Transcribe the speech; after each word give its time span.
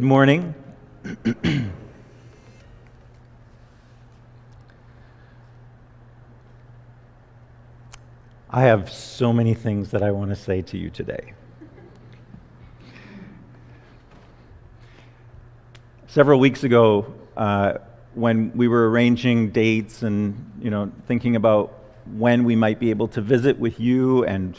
Good 0.00 0.06
morning. 0.06 0.54
I 8.48 8.62
have 8.62 8.88
so 8.88 9.30
many 9.34 9.52
things 9.52 9.90
that 9.90 10.02
I 10.02 10.10
want 10.10 10.30
to 10.30 10.36
say 10.36 10.62
to 10.62 10.78
you 10.78 10.88
today. 10.88 11.34
Several 16.06 16.40
weeks 16.40 16.64
ago, 16.64 17.12
uh, 17.36 17.74
when 18.14 18.56
we 18.56 18.68
were 18.68 18.88
arranging 18.88 19.50
dates 19.50 20.02
and 20.02 20.50
you 20.62 20.70
know 20.70 20.90
thinking 21.08 21.36
about 21.36 21.74
when 22.16 22.44
we 22.44 22.56
might 22.56 22.80
be 22.80 22.88
able 22.88 23.08
to 23.08 23.20
visit 23.20 23.58
with 23.58 23.78
you 23.78 24.24
and 24.24 24.56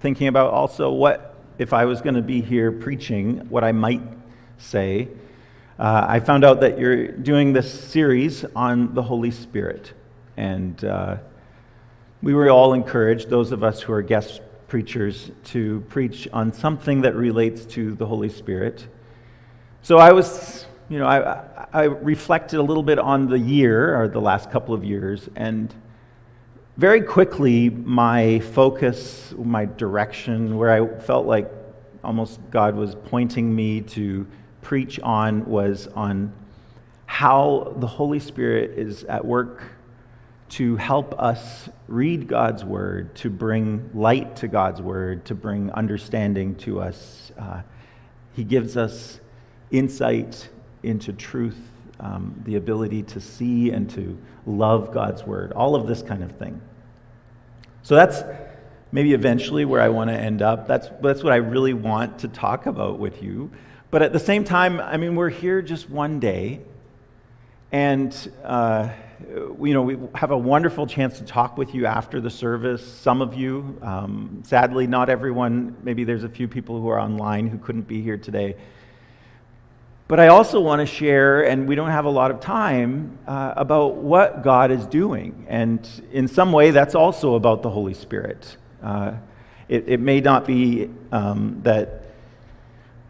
thinking 0.00 0.26
about 0.26 0.52
also 0.52 0.90
what 0.90 1.36
if 1.58 1.72
I 1.72 1.84
was 1.84 2.00
going 2.02 2.16
to 2.16 2.22
be 2.22 2.40
here 2.40 2.72
preaching, 2.72 3.48
what 3.48 3.62
I 3.62 3.70
might 3.70 4.02
say, 4.58 5.08
uh, 5.78 6.06
I 6.08 6.20
found 6.20 6.44
out 6.44 6.60
that 6.60 6.78
you're 6.78 7.08
doing 7.08 7.52
this 7.52 7.72
series 7.72 8.44
on 8.54 8.94
the 8.94 9.02
Holy 9.02 9.30
Spirit. 9.30 9.92
And 10.36 10.84
uh, 10.84 11.16
we 12.22 12.34
were 12.34 12.48
all 12.50 12.74
encouraged, 12.74 13.28
those 13.28 13.52
of 13.52 13.64
us 13.64 13.80
who 13.80 13.92
are 13.92 14.02
guest 14.02 14.40
preachers, 14.68 15.30
to 15.44 15.84
preach 15.88 16.28
on 16.32 16.52
something 16.52 17.00
that 17.02 17.14
relates 17.14 17.64
to 17.66 17.94
the 17.94 18.06
Holy 18.06 18.28
Spirit. 18.28 18.86
So 19.82 19.98
I 19.98 20.12
was, 20.12 20.66
you 20.88 20.98
know, 20.98 21.06
I, 21.06 21.66
I 21.72 21.82
reflected 21.84 22.58
a 22.58 22.62
little 22.62 22.82
bit 22.82 22.98
on 22.98 23.28
the 23.28 23.38
year, 23.38 24.00
or 24.00 24.08
the 24.08 24.20
last 24.20 24.50
couple 24.50 24.74
of 24.74 24.84
years, 24.84 25.28
and 25.36 25.74
very 26.76 27.02
quickly, 27.02 27.70
my 27.70 28.40
focus, 28.40 29.32
my 29.38 29.64
direction, 29.64 30.56
where 30.56 30.70
I 30.70 31.00
felt 31.00 31.26
like 31.26 31.48
almost 32.02 32.40
God 32.50 32.74
was 32.74 32.96
pointing 32.96 33.54
me 33.54 33.80
to 33.80 34.26
preach 34.64 34.98
on, 34.98 35.46
was 35.46 35.86
on 35.94 36.32
how 37.06 37.72
the 37.76 37.86
Holy 37.86 38.18
Spirit 38.18 38.76
is 38.76 39.04
at 39.04 39.24
work 39.24 39.62
to 40.48 40.74
help 40.76 41.14
us 41.20 41.68
read 41.86 42.26
God's 42.26 42.64
Word, 42.64 43.14
to 43.16 43.30
bring 43.30 43.90
light 43.94 44.34
to 44.36 44.48
God's 44.48 44.82
Word, 44.82 45.24
to 45.26 45.34
bring 45.36 45.70
understanding 45.72 46.56
to 46.56 46.80
us. 46.80 47.30
Uh, 47.38 47.62
he 48.32 48.42
gives 48.42 48.76
us 48.76 49.20
insight 49.70 50.48
into 50.82 51.12
truth 51.12 51.58
um, 52.00 52.34
the 52.44 52.56
ability 52.56 53.02
to 53.02 53.20
see 53.20 53.70
and 53.70 53.88
to 53.90 54.18
love 54.46 54.92
God's 54.92 55.24
word, 55.24 55.52
all 55.52 55.74
of 55.74 55.86
this 55.86 56.02
kind 56.02 56.22
of 56.22 56.32
thing. 56.32 56.60
So 57.82 57.94
that's 57.94 58.22
maybe 58.92 59.12
eventually 59.12 59.64
where 59.64 59.80
I 59.80 59.88
want 59.88 60.10
to 60.10 60.16
end 60.16 60.42
up. 60.42 60.66
That's, 60.66 60.88
that's 61.00 61.22
what 61.22 61.32
I 61.32 61.36
really 61.36 61.74
want 61.74 62.18
to 62.20 62.28
talk 62.28 62.66
about 62.66 62.98
with 62.98 63.22
you. 63.22 63.50
But 63.94 64.02
at 64.02 64.12
the 64.12 64.18
same 64.18 64.42
time, 64.42 64.80
I 64.80 64.96
mean, 64.96 65.14
we're 65.14 65.28
here 65.28 65.62
just 65.62 65.88
one 65.88 66.18
day, 66.18 66.58
and 67.70 68.12
uh, 68.42 68.88
you 69.30 69.72
know, 69.72 69.82
we 69.82 69.96
have 70.16 70.32
a 70.32 70.36
wonderful 70.36 70.88
chance 70.88 71.18
to 71.18 71.24
talk 71.24 71.56
with 71.56 71.76
you 71.76 71.86
after 71.86 72.20
the 72.20 72.28
service. 72.28 72.84
Some 72.84 73.22
of 73.22 73.34
you, 73.34 73.78
um, 73.82 74.42
sadly, 74.44 74.88
not 74.88 75.10
everyone. 75.10 75.76
Maybe 75.84 76.02
there's 76.02 76.24
a 76.24 76.28
few 76.28 76.48
people 76.48 76.80
who 76.80 76.88
are 76.88 76.98
online 76.98 77.46
who 77.46 77.56
couldn't 77.56 77.86
be 77.86 78.02
here 78.02 78.16
today. 78.16 78.56
But 80.08 80.18
I 80.18 80.26
also 80.26 80.58
want 80.58 80.80
to 80.80 80.86
share, 80.86 81.42
and 81.42 81.68
we 81.68 81.76
don't 81.76 81.90
have 81.90 82.04
a 82.04 82.10
lot 82.10 82.32
of 82.32 82.40
time, 82.40 83.16
uh, 83.28 83.54
about 83.56 83.94
what 83.94 84.42
God 84.42 84.72
is 84.72 84.86
doing. 84.86 85.46
And 85.48 85.88
in 86.10 86.26
some 86.26 86.50
way, 86.50 86.72
that's 86.72 86.96
also 86.96 87.36
about 87.36 87.62
the 87.62 87.70
Holy 87.70 87.94
Spirit. 87.94 88.56
Uh, 88.82 89.12
it, 89.68 89.88
it, 89.88 90.00
may 90.00 90.20
not 90.20 90.48
be 90.48 90.90
um, 91.12 91.60
that 91.62 92.03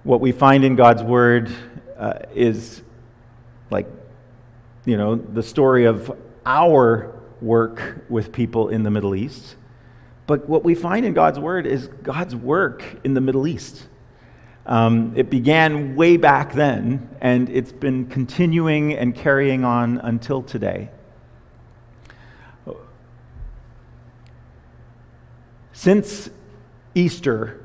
what 0.04 0.20
we 0.20 0.32
find 0.32 0.64
in 0.64 0.76
God's 0.76 1.02
Word 1.02 1.50
uh, 1.98 2.18
is 2.34 2.82
like, 3.70 3.86
you 4.84 4.96
know, 4.96 5.16
the 5.16 5.42
story 5.42 5.86
of 5.86 6.16
our 6.44 7.18
work 7.40 8.04
with 8.08 8.30
people 8.30 8.68
in 8.68 8.82
the 8.82 8.90
Middle 8.90 9.14
East. 9.14 9.56
But 10.26 10.48
what 10.48 10.62
we 10.62 10.74
find 10.74 11.04
in 11.04 11.14
God's 11.14 11.38
Word 11.38 11.66
is 11.66 11.88
God's 12.02 12.36
work 12.36 12.84
in 13.02 13.14
the 13.14 13.20
Middle 13.20 13.46
East. 13.46 13.86
Um, 14.66 15.12
it 15.16 15.28
began 15.28 15.96
way 15.96 16.16
back 16.16 16.52
then, 16.52 17.08
and 17.20 17.48
it's 17.50 17.72
been 17.72 18.06
continuing 18.06 18.94
and 18.94 19.14
carrying 19.14 19.64
on 19.64 19.98
until 19.98 20.42
today. 20.42 20.90
Since 25.72 26.30
Easter, 26.94 27.63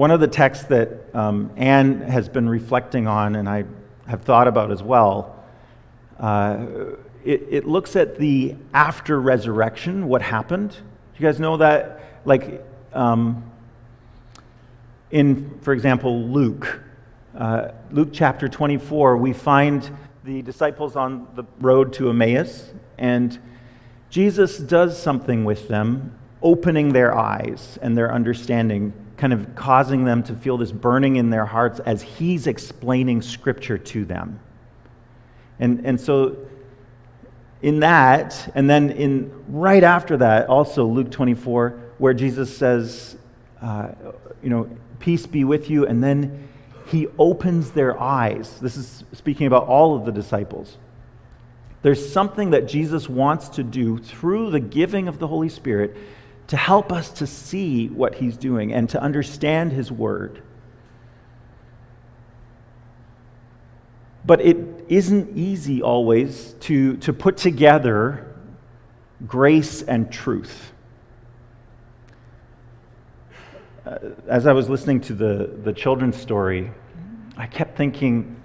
one 0.00 0.10
of 0.10 0.18
the 0.18 0.28
texts 0.28 0.64
that 0.64 1.14
um, 1.14 1.50
Anne 1.58 2.00
has 2.00 2.26
been 2.26 2.48
reflecting 2.48 3.06
on, 3.06 3.36
and 3.36 3.46
I 3.46 3.66
have 4.06 4.22
thought 4.22 4.48
about 4.48 4.72
as 4.72 4.82
well, 4.82 5.44
uh, 6.18 6.64
it, 7.22 7.46
it, 7.50 7.68
looks 7.68 7.96
at 7.96 8.16
the 8.16 8.56
after 8.72 9.20
resurrection, 9.20 10.08
what 10.08 10.22
happened. 10.22 10.70
Do 10.70 10.78
you 11.18 11.26
guys 11.26 11.38
know 11.38 11.58
that? 11.58 12.00
Like, 12.24 12.64
um, 12.94 13.44
in, 15.10 15.60
for 15.60 15.74
example, 15.74 16.22
Luke, 16.28 16.80
uh, 17.36 17.72
Luke 17.90 18.08
chapter 18.10 18.48
24, 18.48 19.18
we 19.18 19.34
find 19.34 19.94
the 20.24 20.40
disciples 20.40 20.96
on 20.96 21.28
the 21.34 21.44
road 21.60 21.92
to 21.92 22.08
Emmaus, 22.08 22.72
and 22.96 23.38
Jesus 24.08 24.56
does 24.56 24.98
something 24.98 25.44
with 25.44 25.68
them, 25.68 26.18
opening 26.42 26.94
their 26.94 27.14
eyes 27.14 27.78
and 27.82 27.98
their 27.98 28.10
understanding, 28.10 28.94
kind 29.20 29.32
of 29.32 29.54
causing 29.54 30.04
them 30.04 30.22
to 30.24 30.34
feel 30.34 30.56
this 30.56 30.72
burning 30.72 31.16
in 31.16 31.30
their 31.30 31.44
hearts 31.44 31.78
as 31.80 32.02
he's 32.02 32.46
explaining 32.46 33.22
scripture 33.22 33.78
to 33.78 34.04
them. 34.04 34.40
And, 35.58 35.84
and 35.84 36.00
so, 36.00 36.36
in 37.60 37.80
that, 37.80 38.50
and 38.54 38.68
then 38.68 38.90
in 38.90 39.30
right 39.46 39.84
after 39.84 40.16
that, 40.16 40.48
also 40.48 40.86
Luke 40.86 41.10
24, 41.10 41.78
where 41.98 42.14
Jesus 42.14 42.56
says, 42.56 43.16
uh, 43.60 43.90
you 44.42 44.48
know, 44.48 44.68
Peace 45.00 45.26
be 45.26 45.44
with 45.44 45.68
you. 45.68 45.86
And 45.86 46.04
then 46.04 46.48
he 46.86 47.08
opens 47.18 47.72
their 47.72 48.00
eyes. 48.00 48.60
This 48.60 48.76
is 48.76 49.02
speaking 49.12 49.46
about 49.46 49.66
all 49.66 49.96
of 49.96 50.04
the 50.04 50.12
disciples. 50.12 50.76
There's 51.82 52.12
something 52.12 52.50
that 52.50 52.68
Jesus 52.68 53.08
wants 53.08 53.48
to 53.50 53.62
do 53.62 53.98
through 53.98 54.50
the 54.50 54.60
giving 54.60 55.08
of 55.08 55.18
the 55.18 55.26
Holy 55.26 55.48
Spirit 55.48 55.96
to 56.50 56.56
help 56.56 56.92
us 56.92 57.10
to 57.10 57.26
see 57.26 57.88
what 57.88 58.14
he's 58.14 58.36
doing 58.36 58.72
and 58.72 58.88
to 58.90 59.02
understand 59.02 59.72
his 59.72 59.90
word. 59.90 60.42
But 64.24 64.40
it 64.40 64.56
isn't 64.88 65.36
easy 65.36 65.82
always 65.82 66.54
to, 66.60 66.96
to 66.98 67.12
put 67.12 67.36
together 67.36 68.26
grace 69.26 69.82
and 69.82 70.12
truth. 70.12 70.72
uh, 73.90 73.98
as 74.28 74.46
I 74.46 74.52
was 74.52 74.68
listening 74.68 75.00
to 75.02 75.14
the, 75.14 75.50
the 75.64 75.72
children's 75.72 76.16
story, 76.16 76.70
I 77.36 77.46
kept 77.46 77.76
thinking, 77.76 78.40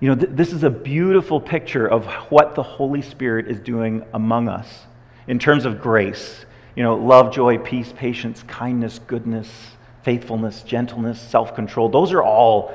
you 0.00 0.08
know, 0.08 0.14
th- 0.14 0.30
this 0.32 0.52
is 0.52 0.62
a 0.62 0.70
beautiful 0.70 1.40
picture 1.40 1.86
of 1.86 2.06
what 2.30 2.54
the 2.54 2.62
Holy 2.62 3.02
Spirit 3.02 3.48
is 3.48 3.58
doing 3.58 4.04
among 4.14 4.48
us 4.48 4.86
in 5.26 5.38
terms 5.38 5.64
of 5.64 5.80
grace. 5.80 6.46
You 6.78 6.84
know, 6.84 6.94
love, 6.94 7.34
joy, 7.34 7.58
peace, 7.58 7.92
patience, 7.92 8.44
kindness, 8.44 9.00
goodness, 9.08 9.50
faithfulness, 10.04 10.62
gentleness, 10.62 11.20
self 11.20 11.56
control. 11.56 11.88
Those 11.88 12.12
are 12.12 12.22
all 12.22 12.72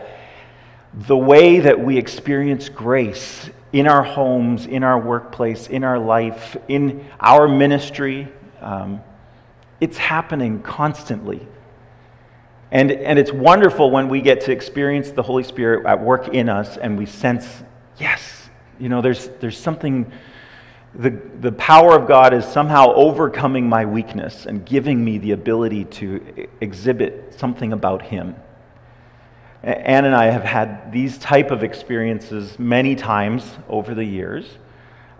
the 0.93 1.15
way 1.15 1.61
that 1.61 1.79
we 1.79 1.97
experience 1.97 2.67
grace 2.67 3.49
in 3.71 3.87
our 3.87 4.03
homes, 4.03 4.65
in 4.65 4.83
our 4.83 4.99
workplace, 4.99 5.67
in 5.67 5.85
our 5.85 5.97
life, 5.97 6.57
in 6.67 7.09
our 7.21 7.47
ministry. 7.47 8.27
Um, 8.59 8.99
it's 9.79 9.95
happening 9.95 10.61
constantly. 10.61 11.47
And, 12.71 12.91
and 12.91 13.17
it's 13.17 13.31
wonderful 13.31 13.89
when 13.89 14.09
we 14.09 14.19
get 14.19 14.41
to 14.41 14.51
experience 14.51 15.11
the 15.11 15.23
Holy 15.23 15.43
Spirit 15.43 15.85
at 15.85 16.03
work 16.03 16.27
in 16.27 16.49
us 16.49 16.75
and 16.75 16.97
we 16.97 17.05
sense, 17.05 17.63
yes, 17.97 18.49
you 18.81 18.89
know, 18.89 19.01
there's, 19.01 19.29
there's 19.39 19.57
something, 19.57 20.11
the, 20.95 21.09
the 21.39 21.51
power 21.53 21.95
of 21.95 22.07
God 22.07 22.33
is 22.33 22.45
somehow 22.45 22.93
overcoming 22.93 23.67
my 23.67 23.85
weakness 23.85 24.45
and 24.45 24.65
giving 24.65 25.03
me 25.03 25.17
the 25.17 25.31
ability 25.31 25.85
to 25.85 26.47
exhibit 26.61 27.35
something 27.37 27.73
about 27.73 28.03
Him. 28.03 28.35
Anne 29.63 30.05
and 30.05 30.13
I 30.13 30.25
have 30.25 30.43
had 30.43 30.91
these 30.91 31.17
type 31.17 31.49
of 31.49 31.63
experiences 31.63 32.59
many 32.59 32.95
times 32.95 33.49
over 33.69 33.95
the 33.95 34.03
years. 34.03 34.45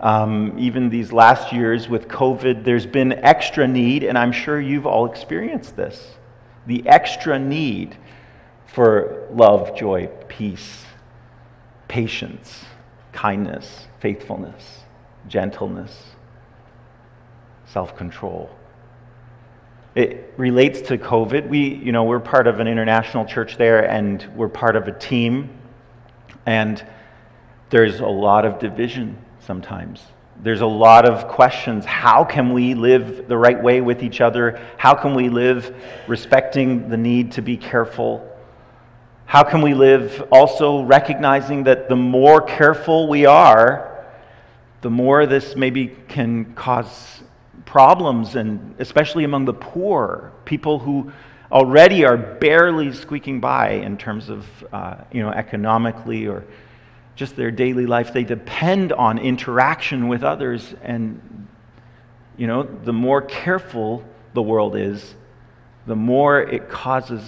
Um, 0.00 0.54
even 0.58 0.90
these 0.90 1.12
last 1.12 1.52
years 1.52 1.88
with 1.88 2.08
COVID, 2.08 2.62
there's 2.62 2.84
been 2.84 3.12
extra 3.12 3.66
need, 3.66 4.04
and 4.04 4.18
I'm 4.18 4.32
sure 4.32 4.60
you've 4.60 4.86
all 4.86 5.06
experienced 5.06 5.76
this 5.76 6.10
the 6.66 6.86
extra 6.88 7.38
need 7.38 7.96
for 8.66 9.28
love, 9.30 9.76
joy, 9.76 10.08
peace, 10.28 10.84
patience, 11.88 12.64
kindness, 13.12 13.86
faithfulness, 14.00 14.83
gentleness, 15.28 16.14
self 17.66 17.96
control. 17.96 18.50
It 19.94 20.34
relates 20.36 20.80
to 20.88 20.98
COVID. 20.98 21.48
We, 21.48 21.74
you 21.74 21.92
know, 21.92 22.04
we're 22.04 22.20
part 22.20 22.46
of 22.46 22.58
an 22.58 22.66
international 22.66 23.24
church 23.24 23.56
there, 23.56 23.88
and 23.88 24.26
we're 24.34 24.48
part 24.48 24.74
of 24.76 24.88
a 24.88 24.92
team, 24.92 25.50
and 26.46 26.84
there's 27.70 28.00
a 28.00 28.06
lot 28.06 28.44
of 28.44 28.58
division 28.58 29.16
sometimes. 29.40 30.02
There's 30.42 30.62
a 30.62 30.66
lot 30.66 31.08
of 31.08 31.28
questions. 31.28 31.84
How 31.84 32.24
can 32.24 32.52
we 32.52 32.74
live 32.74 33.28
the 33.28 33.36
right 33.36 33.62
way 33.62 33.80
with 33.80 34.02
each 34.02 34.20
other? 34.20 34.60
How 34.76 34.94
can 34.94 35.14
we 35.14 35.28
live 35.28 35.74
respecting 36.08 36.88
the 36.88 36.96
need 36.96 37.32
to 37.32 37.42
be 37.42 37.56
careful? 37.56 38.28
How 39.26 39.44
can 39.44 39.62
we 39.62 39.74
live 39.74 40.26
also 40.32 40.82
recognizing 40.82 41.64
that 41.64 41.88
the 41.88 41.96
more 41.96 42.42
careful 42.42 43.08
we 43.08 43.26
are, 43.26 43.93
the 44.84 44.90
more 44.90 45.24
this 45.24 45.56
maybe 45.56 45.96
can 46.08 46.54
cause 46.54 47.22
problems, 47.64 48.36
and 48.36 48.74
especially 48.78 49.24
among 49.24 49.46
the 49.46 49.54
poor, 49.54 50.30
people 50.44 50.78
who 50.78 51.10
already 51.50 52.04
are 52.04 52.18
barely 52.18 52.92
squeaking 52.92 53.40
by 53.40 53.70
in 53.70 53.96
terms 53.96 54.28
of, 54.28 54.46
uh, 54.74 54.96
you 55.10 55.22
know, 55.22 55.30
economically 55.30 56.26
or 56.26 56.44
just 57.16 57.34
their 57.34 57.50
daily 57.50 57.86
life. 57.86 58.12
They 58.12 58.24
depend 58.24 58.92
on 58.92 59.16
interaction 59.16 60.08
with 60.08 60.22
others, 60.22 60.74
and, 60.82 61.48
you 62.36 62.46
know, 62.46 62.64
the 62.64 62.92
more 62.92 63.22
careful 63.22 64.04
the 64.34 64.42
world 64.42 64.76
is, 64.76 65.14
the 65.86 65.96
more 65.96 66.42
it 66.42 66.68
causes 66.68 67.22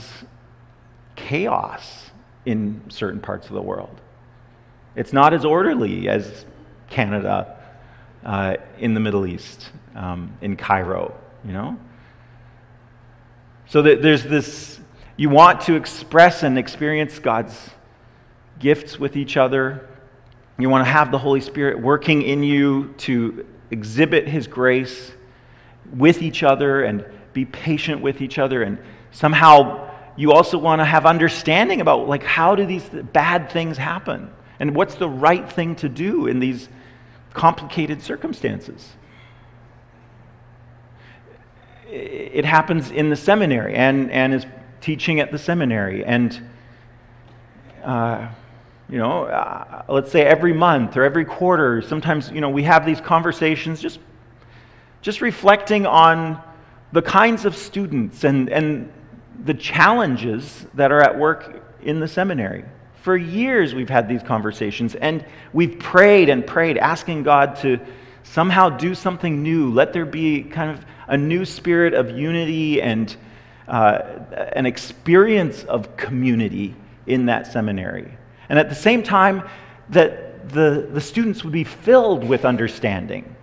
chaos 1.15 2.11
in 2.45 2.83
certain 2.91 3.21
parts 3.21 3.47
of 3.47 3.55
the 3.55 3.63
world. 3.63 3.99
It's 4.95 5.15
not 5.15 5.33
as 5.33 5.47
orderly 5.47 6.11
as 6.11 6.45
Canada 6.89 7.57
uh, 8.25 8.57
in 8.79 8.95
the 8.95 9.01
Middle 9.01 9.27
East, 9.27 9.71
um, 9.95 10.37
in 10.41 10.57
Cairo, 10.57 11.15
you 11.45 11.53
know? 11.53 11.79
So 13.69 13.83
that 13.83 14.03
there's 14.03 14.25
this, 14.25 14.81
you 15.17 15.29
want 15.29 15.63
to 15.63 15.75
express 15.75 16.43
and 16.43 16.59
experience 16.59 17.19
God's 17.19 17.71
gifts 18.59 18.99
with 18.99 19.17
each 19.17 19.37
other. 19.37 19.89
You 20.59 20.69
want 20.69 20.85
to 20.85 20.91
have 20.91 21.11
the 21.11 21.19
Holy 21.19 21.41
Spirit 21.41 21.81
working 21.81 22.23
in 22.23 22.43
you 22.43 22.95
to 22.99 23.47
exhibit 23.71 24.29
His 24.29 24.47
grace 24.47 25.13
with 25.95 26.23
each 26.23 26.43
other 26.43 26.85
and 26.85 27.05
be 27.33 27.45
patient 27.45 28.01
with 28.01 28.23
each 28.23 28.39
other 28.39 28.63
and 28.63 28.79
somehow 29.11 29.91
you 30.17 30.33
also 30.33 30.57
want 30.59 30.81
to 30.81 30.85
have 30.85 31.05
understanding 31.05 31.81
about 31.81 32.09
like 32.09 32.23
how 32.23 32.55
do 32.55 32.65
these 32.65 32.89
bad 33.13 33.51
things 33.51 33.77
happen 33.77 34.31
and 34.59 34.75
what's 34.75 34.95
the 34.95 35.09
right 35.09 35.51
thing 35.53 35.77
to 35.77 35.89
do 35.89 36.27
in 36.27 36.39
these 36.39 36.69
complicated 37.37 38.03
circumstances 38.03 38.95
it 41.89 42.45
happens 42.45 42.91
in 42.91 43.11
the 43.11 43.17
seminary 43.17 43.77
and, 43.77 44.11
and 44.11 44.35
is 44.35 44.45
teaching 44.81 45.21
at 45.21 45.31
the 45.31 45.39
seminary 45.39 46.05
and 46.05 46.43
uh, 47.85 48.29
you 48.89 48.99
know 48.99 49.25
uh, 49.25 49.85
let's 49.89 50.11
say 50.11 50.23
every 50.23 50.53
month 50.53 50.97
or 50.97 51.05
every 51.05 51.25
quarter 51.25 51.81
sometimes 51.81 52.31
you 52.31 52.41
know 52.41 52.51
we 52.51 52.65
have 52.65 52.85
these 52.85 53.01
conversations 53.01 53.81
just 53.81 54.01
just 55.03 55.21
reflecting 55.21 55.87
on 55.87 56.43
the 56.93 57.03
kinds 57.03 57.45
of 57.45 57.57
students 57.57 58.25
and, 58.25 58.49
and 58.49 58.93
the 59.45 59.55
challenges 59.55 60.67
that 60.75 60.91
are 60.91 61.01
at 61.01 61.17
work 61.17 61.63
in 61.83 62.01
the 62.01 62.09
seminary. 62.09 62.65
For 63.07 63.17
years, 63.17 63.73
we've 63.73 63.89
had 63.89 64.09
these 64.09 64.25
conversations, 64.25 64.97
and 64.97 65.25
we've 65.53 65.79
prayed 65.79 66.29
and 66.29 66.45
prayed, 66.45 66.77
asking 66.77 67.23
God 67.23 67.55
to 67.59 67.79
somehow 68.25 68.69
do 68.69 68.97
something 68.97 69.45
new. 69.45 69.71
Let 69.73 69.93
there 69.93 70.05
be 70.05 70.43
kind 70.43 70.73
of 70.73 70.85
a 71.07 71.17
new 71.17 71.45
spirit 71.45 71.95
of 71.95 72.11
unity 72.11 72.83
and 72.83 73.17
uh, 73.69 74.01
an 74.57 74.67
experience 74.67 75.63
of 75.63 75.97
community 75.97 76.75
in 77.07 77.27
that 77.27 77.47
seminary. 77.47 78.11
And 78.49 78.59
at 78.59 78.69
the 78.71 78.75
same 78.75 79.05
time, 79.05 79.49
that 79.91 80.49
the, 80.49 80.89
the 80.91 81.01
students 81.01 81.45
would 81.45 81.53
be 81.53 81.63
filled 81.63 82.25
with 82.25 82.45
understanding, 82.45 83.37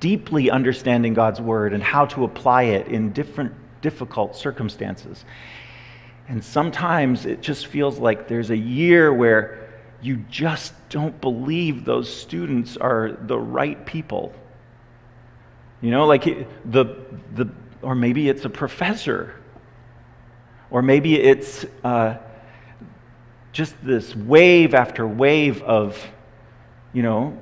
deeply 0.00 0.50
understanding 0.50 1.12
God's 1.12 1.42
word 1.42 1.74
and 1.74 1.82
how 1.82 2.06
to 2.06 2.24
apply 2.24 2.62
it 2.62 2.88
in 2.88 3.12
different 3.12 3.52
difficult 3.82 4.34
circumstances. 4.34 5.26
And 6.28 6.42
sometimes 6.42 7.26
it 7.26 7.40
just 7.40 7.66
feels 7.66 7.98
like 7.98 8.28
there's 8.28 8.50
a 8.50 8.56
year 8.56 9.12
where 9.12 9.68
you 10.00 10.16
just 10.30 10.72
don't 10.88 11.18
believe 11.20 11.84
those 11.84 12.14
students 12.14 12.76
are 12.76 13.12
the 13.12 13.38
right 13.38 13.84
people. 13.86 14.32
You 15.80 15.90
know, 15.90 16.06
like 16.06 16.24
the, 16.24 16.96
the 17.34 17.50
or 17.82 17.94
maybe 17.94 18.28
it's 18.28 18.44
a 18.44 18.50
professor, 18.50 19.34
or 20.70 20.82
maybe 20.82 21.20
it's 21.20 21.66
uh, 21.84 22.16
just 23.52 23.74
this 23.82 24.16
wave 24.16 24.74
after 24.74 25.06
wave 25.06 25.62
of, 25.62 26.02
you 26.92 27.02
know, 27.02 27.38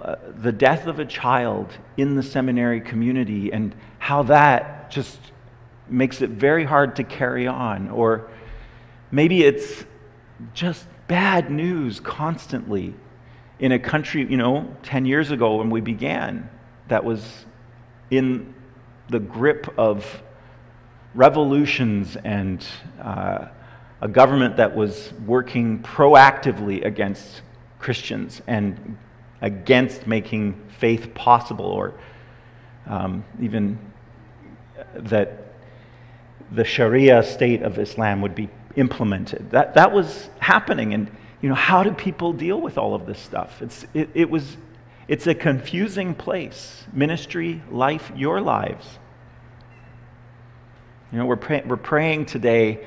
uh, 0.00 0.16
the 0.38 0.52
death 0.52 0.86
of 0.86 1.00
a 1.00 1.04
child 1.04 1.72
in 1.96 2.14
the 2.16 2.22
seminary 2.22 2.80
community 2.80 3.52
and 3.52 3.74
how 3.98 4.22
that 4.22 4.90
just 4.90 5.18
makes 5.88 6.22
it 6.22 6.30
very 6.30 6.64
hard 6.64 6.96
to 6.96 7.04
carry 7.04 7.46
on. 7.46 7.90
Or 7.90 8.28
maybe 9.10 9.44
it's 9.44 9.84
just 10.54 10.86
bad 11.08 11.50
news 11.50 12.00
constantly 12.00 12.94
in 13.58 13.72
a 13.72 13.78
country, 13.78 14.26
you 14.28 14.36
know, 14.36 14.74
10 14.82 15.06
years 15.06 15.30
ago 15.30 15.56
when 15.56 15.70
we 15.70 15.80
began, 15.80 16.50
that 16.88 17.04
was 17.04 17.46
in 18.10 18.54
the 19.08 19.18
grip 19.18 19.72
of 19.78 20.22
revolutions 21.14 22.16
and 22.16 22.66
uh, 23.00 23.46
a 24.00 24.08
government 24.08 24.56
that 24.58 24.76
was 24.76 25.12
working 25.24 25.82
proactively 25.82 26.84
against 26.84 27.40
Christians 27.78 28.42
and 28.46 28.98
against 29.40 30.06
making 30.06 30.60
faith 30.78 31.14
possible, 31.14 31.66
or 31.66 31.94
um, 32.86 33.24
even 33.40 33.78
that 34.94 35.45
the 36.50 36.64
Sharia 36.64 37.22
state 37.22 37.62
of 37.62 37.78
Islam 37.78 38.20
would 38.22 38.34
be 38.34 38.48
implemented. 38.76 39.50
That, 39.50 39.74
that 39.74 39.92
was 39.92 40.28
happening. 40.38 40.94
And, 40.94 41.10
you 41.42 41.48
know, 41.48 41.54
how 41.54 41.82
do 41.82 41.92
people 41.92 42.32
deal 42.32 42.60
with 42.60 42.78
all 42.78 42.94
of 42.94 43.06
this 43.06 43.18
stuff? 43.18 43.60
It's, 43.62 43.86
it, 43.94 44.10
it 44.14 44.30
was, 44.30 44.56
it's 45.08 45.26
a 45.26 45.34
confusing 45.34 46.14
place. 46.14 46.84
Ministry, 46.92 47.62
life, 47.70 48.12
your 48.14 48.40
lives. 48.40 48.98
You 51.12 51.18
know, 51.18 51.26
we're, 51.26 51.36
pray, 51.36 51.62
we're 51.66 51.76
praying 51.76 52.26
today 52.26 52.84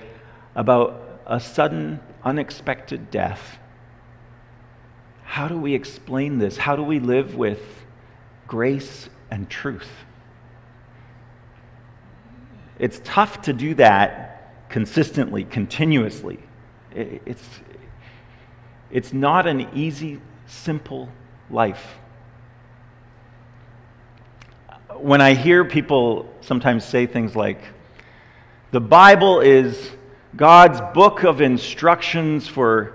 about 0.55 1.21
a 1.25 1.39
sudden, 1.39 1.99
unexpected 2.23 3.11
death. 3.11 3.57
How 5.23 5.47
do 5.47 5.57
we 5.57 5.73
explain 5.73 6.39
this? 6.39 6.57
How 6.57 6.75
do 6.75 6.83
we 6.83 6.99
live 6.99 7.35
with 7.35 7.61
grace 8.47 9.09
and 9.31 9.49
truth? 9.49 9.89
It's 12.79 13.01
tough 13.03 13.41
to 13.43 13.53
do 13.53 13.73
that 13.75 14.69
consistently, 14.69 15.43
continuously. 15.43 16.39
It's, 16.95 17.43
it's 18.89 19.11
not 19.11 19.47
an 19.47 19.67
easy, 19.75 20.21
simple 20.47 21.09
life. 21.49 21.99
When 24.95 25.21
I 25.21 25.33
hear 25.33 25.65
people 25.65 26.33
sometimes 26.41 26.85
say 26.85 27.05
things 27.05 27.35
like, 27.35 27.61
the 28.71 28.79
Bible 28.79 29.41
is 29.41 29.91
God's 30.35 30.79
book 30.93 31.23
of 31.23 31.41
instructions 31.41 32.47
for, 32.47 32.93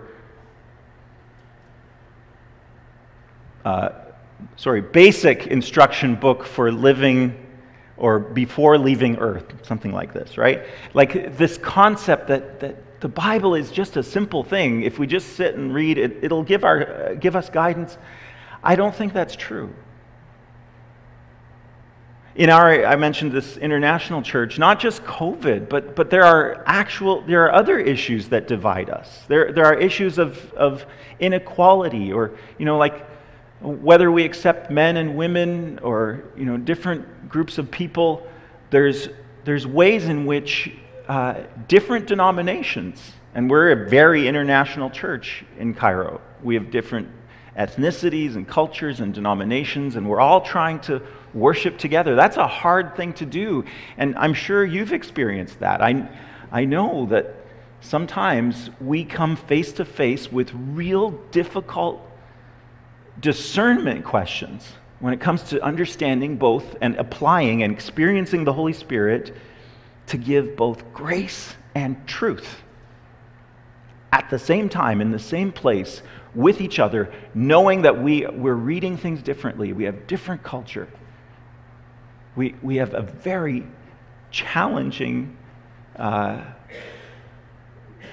uh, 3.64 3.91
sorry, 4.57 4.81
basic 4.81 5.49
instruction 5.49 6.14
book 6.14 6.47
for 6.47 6.73
living 6.73 7.44
or 7.97 8.19
before 8.19 8.77
leaving 8.77 9.17
earth, 9.19 9.45
something 9.63 9.93
like 9.93 10.13
this, 10.13 10.37
right? 10.37 10.65
Like 10.95 11.37
this 11.37 11.59
concept 11.59 12.29
that, 12.29 12.61
that 12.61 13.01
the 13.01 13.09
Bible 13.09 13.55
is 13.55 13.71
just 13.71 13.97
a 13.97 14.03
simple 14.03 14.43
thing. 14.43 14.83
If 14.83 14.99
we 14.99 15.07
just 15.07 15.37
sit 15.37 15.55
and 15.55 15.73
read 15.73 15.99
it, 15.99 16.19
it'll 16.23 16.43
give, 16.43 16.65
our, 16.65 16.83
uh, 16.83 17.15
give 17.15 17.37
us 17.37 17.51
guidance. 17.51 17.97
I 18.63 18.77
don't 18.77 18.95
think 18.95 19.13
that's 19.13 19.37
true. 19.37 19.73
In 22.35 22.51
our, 22.51 22.85
I 22.85 22.97
mentioned 22.97 23.31
this 23.31 23.57
international 23.59 24.21
church, 24.21 24.59
not 24.59 24.81
just 24.81 25.05
COVID, 25.05 25.69
but, 25.69 25.95
but 25.95 26.11
there 26.11 26.25
are 26.25 26.65
actual, 26.67 27.21
there 27.21 27.45
are 27.45 27.53
other 27.53 27.79
issues 27.79 28.29
that 28.31 28.49
divide 28.49 28.91
us. 28.91 29.21
There, 29.29 29.53
there 29.53 29.67
are 29.67 29.75
issues 29.75 30.19
of, 30.19 30.53
of 30.55 30.85
inequality 31.21 32.13
or, 32.13 32.33
you 32.59 32.65
know, 32.65 32.77
like 32.77 33.07
whether 33.65 34.11
we 34.13 34.25
accept 34.25 34.71
men 34.71 34.99
and 34.99 35.17
women 35.17 35.79
or 35.81 36.25
you 36.37 36.45
know 36.45 36.57
different 36.57 37.07
groups 37.35 37.59
of 37.59 37.67
people 37.71 38.09
there's 38.71 39.09
there's 39.45 39.67
ways 39.67 40.05
in 40.07 40.25
which 40.25 40.71
uh, 41.09 41.35
different 41.69 42.07
denominations 42.07 43.12
and 43.35 43.50
we're 43.50 43.73
a 43.73 43.88
very 43.88 44.29
international 44.29 44.88
church 44.88 45.45
in 45.59 45.75
cairo 45.75 46.21
we 46.45 46.55
have 46.55 46.71
different 46.71 47.09
ethnicities 47.57 48.35
and 48.35 48.47
cultures 48.49 49.00
and 49.00 49.14
denominations, 49.14 49.97
and 49.97 50.09
we're 50.09 50.21
all 50.21 50.41
trying 50.41 50.81
to 50.81 51.00
worship 51.33 51.79
together. 51.79 52.14
That's 52.14 52.37
a 52.37 52.47
hard 52.47 52.97
thing 52.97 53.12
to 53.14 53.26
do. 53.26 53.64
And 53.97 54.17
I'm 54.17 54.35
sure 54.35 54.64
you've 54.64 54.93
experienced 54.93 55.61
that. 55.61 55.81
I, 55.81 56.09
I 56.50 56.64
know 56.64 57.07
that 57.07 57.35
sometimes 57.81 58.71
we 58.81 59.05
come 59.05 59.37
face 59.37 59.73
to 59.75 59.85
face 59.85 60.31
with 60.33 60.53
real 60.53 61.11
difficult 61.31 62.00
discernment 63.21 64.05
questions 64.05 64.75
when 65.01 65.13
it 65.13 65.21
comes 65.21 65.43
to 65.45 65.63
understanding 65.63 66.37
both 66.37 66.77
and 66.81 66.97
applying 66.97 67.63
and 67.63 67.73
experiencing 67.73 68.45
the 68.45 68.53
Holy 68.53 68.73
Spirit 68.73 69.35
to 70.07 70.17
give 70.17 70.57
both 70.57 70.93
grace 70.93 71.55
and 71.75 72.07
truth 72.07 72.63
at 74.13 74.31
the 74.31 74.39
same 74.39 74.69
time, 74.69 75.01
in 75.01 75.11
the 75.11 75.19
same 75.19 75.51
place, 75.51 76.03
with 76.35 76.61
each 76.61 76.79
other, 76.79 77.13
knowing 77.35 77.83
that 77.83 78.03
we, 78.03 78.27
we're 78.27 78.55
reading 78.55 78.97
things 78.97 79.23
differently. 79.23 79.73
We 79.73 79.85
have 79.85 80.07
different 80.07 80.43
culture. 80.43 80.89
We, 82.37 82.55
we 82.63 82.77
have 82.77 82.95
a 82.95 83.03
very 83.03 83.67
challenging, 84.31 85.37
uh, 85.97 86.43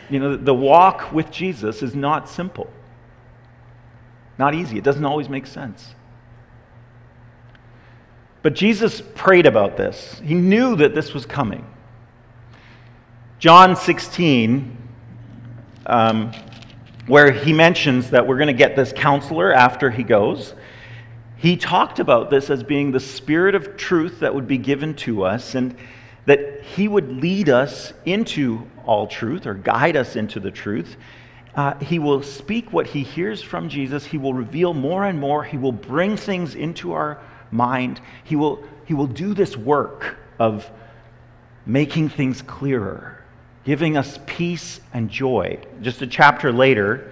you 0.09 0.19
know, 0.19 0.35
the 0.35 0.53
walk 0.53 1.11
with 1.11 1.31
Jesus 1.31 1.81
is 1.81 1.95
not 1.95 2.29
simple, 2.29 2.69
not 4.37 4.53
easy. 4.53 4.77
It 4.77 4.83
doesn't 4.83 5.05
always 5.05 5.29
make 5.29 5.47
sense. 5.47 5.95
But 8.41 8.53
Jesus 8.53 9.01
prayed 9.15 9.45
about 9.45 9.77
this. 9.77 10.19
He 10.23 10.33
knew 10.33 10.75
that 10.77 10.95
this 10.95 11.13
was 11.13 11.25
coming. 11.25 11.65
John 13.39 13.75
16, 13.75 14.77
um, 15.85 16.31
where 17.07 17.31
he 17.31 17.53
mentions 17.53 18.11
that 18.11 18.25
we're 18.25 18.37
going 18.37 18.47
to 18.47 18.53
get 18.53 18.75
this 18.75 18.93
counselor 18.93 19.53
after 19.53 19.89
he 19.89 20.03
goes, 20.03 20.53
he 21.37 21.57
talked 21.57 21.99
about 21.99 22.29
this 22.29 22.49
as 22.51 22.61
being 22.61 22.91
the 22.91 22.99
spirit 22.99 23.55
of 23.55 23.75
truth 23.75 24.19
that 24.19 24.33
would 24.33 24.47
be 24.47 24.59
given 24.59 24.93
to 24.97 25.23
us 25.23 25.55
and 25.55 25.75
that 26.25 26.61
he 26.61 26.87
would 26.87 27.09
lead 27.09 27.49
us 27.49 27.93
into 28.05 28.67
all 28.85 29.07
truth 29.07 29.47
or 29.47 29.55
guide 29.55 29.95
us 29.95 30.15
into 30.15 30.39
the 30.39 30.51
truth. 30.51 30.97
Uh, 31.55 31.77
he 31.79 31.97
will 31.99 32.21
speak 32.21 32.71
what 32.71 32.87
he 32.87 33.03
hears 33.03 33.41
from 33.41 33.69
Jesus. 33.69 34.05
He 34.05 34.17
will 34.17 34.33
reveal 34.33 34.73
more 34.73 35.05
and 35.05 35.19
more. 35.19 35.43
He 35.43 35.57
will 35.57 35.71
bring 35.71 36.15
things 36.15 36.53
into 36.53 36.93
our 36.93 37.19
mind. 37.51 38.01
He 38.23 38.35
will, 38.35 38.63
he 38.85 38.93
will 38.93 39.07
do 39.07 39.33
this 39.33 39.55
work 39.55 40.17
of 40.39 40.69
making 41.65 42.09
things 42.09 42.41
clearer, 42.41 43.23
giving 43.63 43.97
us 43.97 44.19
peace 44.25 44.81
and 44.93 45.09
joy. 45.09 45.59
Just 45.81 46.01
a 46.01 46.07
chapter 46.07 46.51
later, 46.51 47.11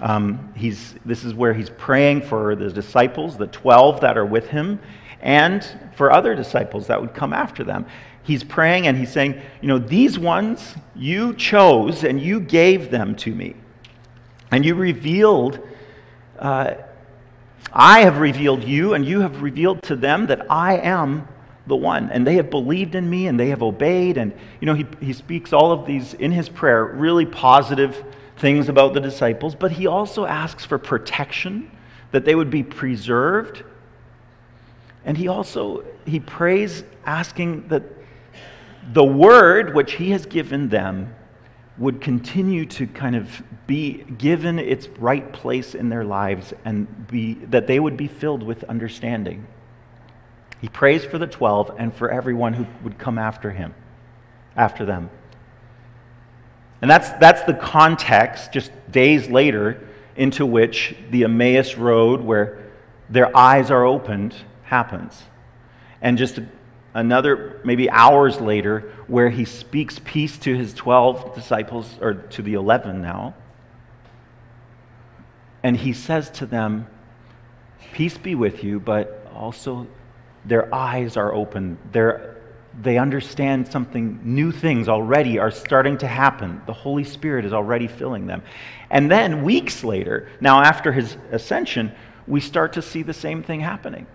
um, 0.00 0.52
he's, 0.56 0.94
this 1.04 1.24
is 1.24 1.34
where 1.34 1.52
he's 1.52 1.70
praying 1.70 2.22
for 2.22 2.54
the 2.54 2.70
disciples, 2.70 3.36
the 3.36 3.46
12 3.48 4.00
that 4.00 4.16
are 4.16 4.24
with 4.24 4.48
him, 4.48 4.80
and 5.20 5.66
for 5.94 6.10
other 6.10 6.34
disciples 6.34 6.86
that 6.86 7.00
would 7.00 7.14
come 7.14 7.32
after 7.32 7.64
them. 7.64 7.84
He's 8.22 8.42
praying 8.42 8.86
and 8.86 8.96
he's 8.96 9.12
saying, 9.12 9.40
You 9.60 9.68
know, 9.68 9.78
these 9.78 10.18
ones 10.18 10.74
you 10.94 11.34
chose 11.34 12.04
and 12.04 12.20
you 12.20 12.40
gave 12.40 12.90
them 12.90 13.14
to 13.16 13.34
me. 13.34 13.54
And 14.50 14.64
you 14.64 14.74
revealed, 14.74 15.60
uh, 16.38 16.74
I 17.72 18.00
have 18.00 18.18
revealed 18.18 18.64
you, 18.64 18.94
and 18.94 19.06
you 19.06 19.20
have 19.20 19.42
revealed 19.42 19.82
to 19.84 19.96
them 19.96 20.26
that 20.26 20.50
I 20.50 20.76
am 20.78 21.28
the 21.66 21.76
one. 21.76 22.10
And 22.10 22.26
they 22.26 22.34
have 22.34 22.50
believed 22.50 22.94
in 22.94 23.08
me 23.08 23.28
and 23.28 23.38
they 23.38 23.48
have 23.48 23.62
obeyed. 23.62 24.16
And, 24.16 24.32
you 24.60 24.66
know, 24.66 24.74
he, 24.74 24.86
he 25.00 25.12
speaks 25.12 25.52
all 25.52 25.70
of 25.70 25.86
these 25.86 26.14
in 26.14 26.32
his 26.32 26.48
prayer, 26.48 26.84
really 26.84 27.26
positive 27.26 28.04
things 28.38 28.68
about 28.68 28.94
the 28.94 29.00
disciples, 29.00 29.54
but 29.54 29.70
he 29.70 29.86
also 29.86 30.24
asks 30.24 30.64
for 30.64 30.78
protection, 30.78 31.70
that 32.12 32.24
they 32.24 32.34
would 32.34 32.50
be 32.50 32.62
preserved. 32.62 33.62
And 35.04 35.16
he 35.16 35.28
also 35.28 35.84
he 36.06 36.20
prays 36.20 36.84
asking 37.04 37.68
that 37.68 37.82
the 38.92 39.04
word 39.04 39.74
which 39.74 39.92
he 39.92 40.10
has 40.10 40.26
given 40.26 40.68
them 40.68 41.14
would 41.80 42.02
continue 42.02 42.66
to 42.66 42.86
kind 42.86 43.16
of 43.16 43.42
be 43.66 44.04
given 44.18 44.58
its 44.58 44.86
right 44.98 45.32
place 45.32 45.74
in 45.74 45.88
their 45.88 46.04
lives 46.04 46.52
and 46.66 47.08
be 47.08 47.34
that 47.46 47.66
they 47.66 47.80
would 47.80 47.96
be 47.96 48.06
filled 48.06 48.42
with 48.42 48.62
understanding. 48.64 49.46
He 50.60 50.68
prays 50.68 51.06
for 51.06 51.16
the 51.16 51.26
12 51.26 51.74
and 51.78 51.94
for 51.94 52.10
everyone 52.10 52.52
who 52.52 52.66
would 52.84 52.98
come 52.98 53.18
after 53.18 53.50
him, 53.50 53.74
after 54.54 54.84
them. 54.84 55.08
And 56.82 56.90
that's, 56.90 57.10
that's 57.12 57.42
the 57.44 57.54
context, 57.54 58.52
just 58.52 58.70
days 58.90 59.30
later, 59.30 59.88
into 60.16 60.44
which 60.44 60.94
the 61.10 61.24
Emmaus 61.24 61.76
Road, 61.76 62.20
where 62.20 62.58
their 63.08 63.34
eyes 63.34 63.70
are 63.70 63.86
opened, 63.86 64.34
happens. 64.64 65.22
And 66.02 66.18
just 66.18 66.40
another, 66.94 67.60
maybe 67.64 67.90
hours 67.90 68.40
later, 68.40 68.92
where 69.06 69.30
he 69.30 69.44
speaks 69.44 70.00
peace 70.04 70.38
to 70.38 70.56
his 70.56 70.74
12 70.74 71.34
disciples, 71.34 71.98
or 72.00 72.14
to 72.14 72.42
the 72.42 72.54
11 72.54 73.00
now. 73.00 73.34
And 75.62 75.76
he 75.76 75.92
says 75.92 76.30
to 76.30 76.46
them, 76.46 76.86
Peace 77.92 78.16
be 78.16 78.34
with 78.34 78.62
you, 78.62 78.80
but 78.80 79.26
also 79.34 79.86
their 80.44 80.72
eyes 80.74 81.16
are 81.16 81.34
open. 81.34 81.78
Their 81.92 82.36
they 82.82 82.98
understand 82.98 83.66
something, 83.66 84.20
new 84.22 84.52
things 84.52 84.88
already 84.88 85.40
are 85.40 85.50
starting 85.50 85.98
to 85.98 86.06
happen. 86.06 86.62
The 86.66 86.72
Holy 86.72 87.02
Spirit 87.02 87.44
is 87.44 87.52
already 87.52 87.88
filling 87.88 88.26
them. 88.26 88.42
And 88.90 89.10
then, 89.10 89.42
weeks 89.42 89.82
later, 89.82 90.28
now 90.40 90.62
after 90.62 90.92
his 90.92 91.16
ascension, 91.32 91.92
we 92.28 92.40
start 92.40 92.74
to 92.74 92.82
see 92.82 93.02
the 93.02 93.12
same 93.12 93.42
thing 93.42 93.60
happening 93.60 94.06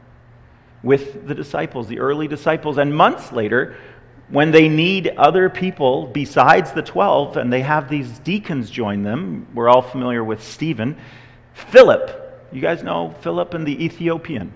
with 0.85 1.27
the 1.27 1.35
disciples, 1.35 1.87
the 1.87 1.99
early 1.99 2.29
disciples. 2.29 2.77
And 2.77 2.95
months 2.95 3.33
later, 3.33 3.75
when 4.29 4.51
they 4.51 4.69
need 4.69 5.09
other 5.17 5.49
people 5.49 6.07
besides 6.07 6.71
the 6.71 6.81
12, 6.81 7.37
and 7.37 7.51
they 7.51 7.61
have 7.61 7.89
these 7.89 8.19
deacons 8.19 8.69
join 8.69 9.03
them, 9.03 9.47
we're 9.53 9.67
all 9.67 9.81
familiar 9.81 10.23
with 10.23 10.41
Stephen, 10.41 10.95
Philip. 11.53 12.47
You 12.51 12.61
guys 12.61 12.83
know 12.83 13.13
Philip 13.21 13.53
and 13.53 13.67
the 13.67 13.83
Ethiopian 13.83 14.53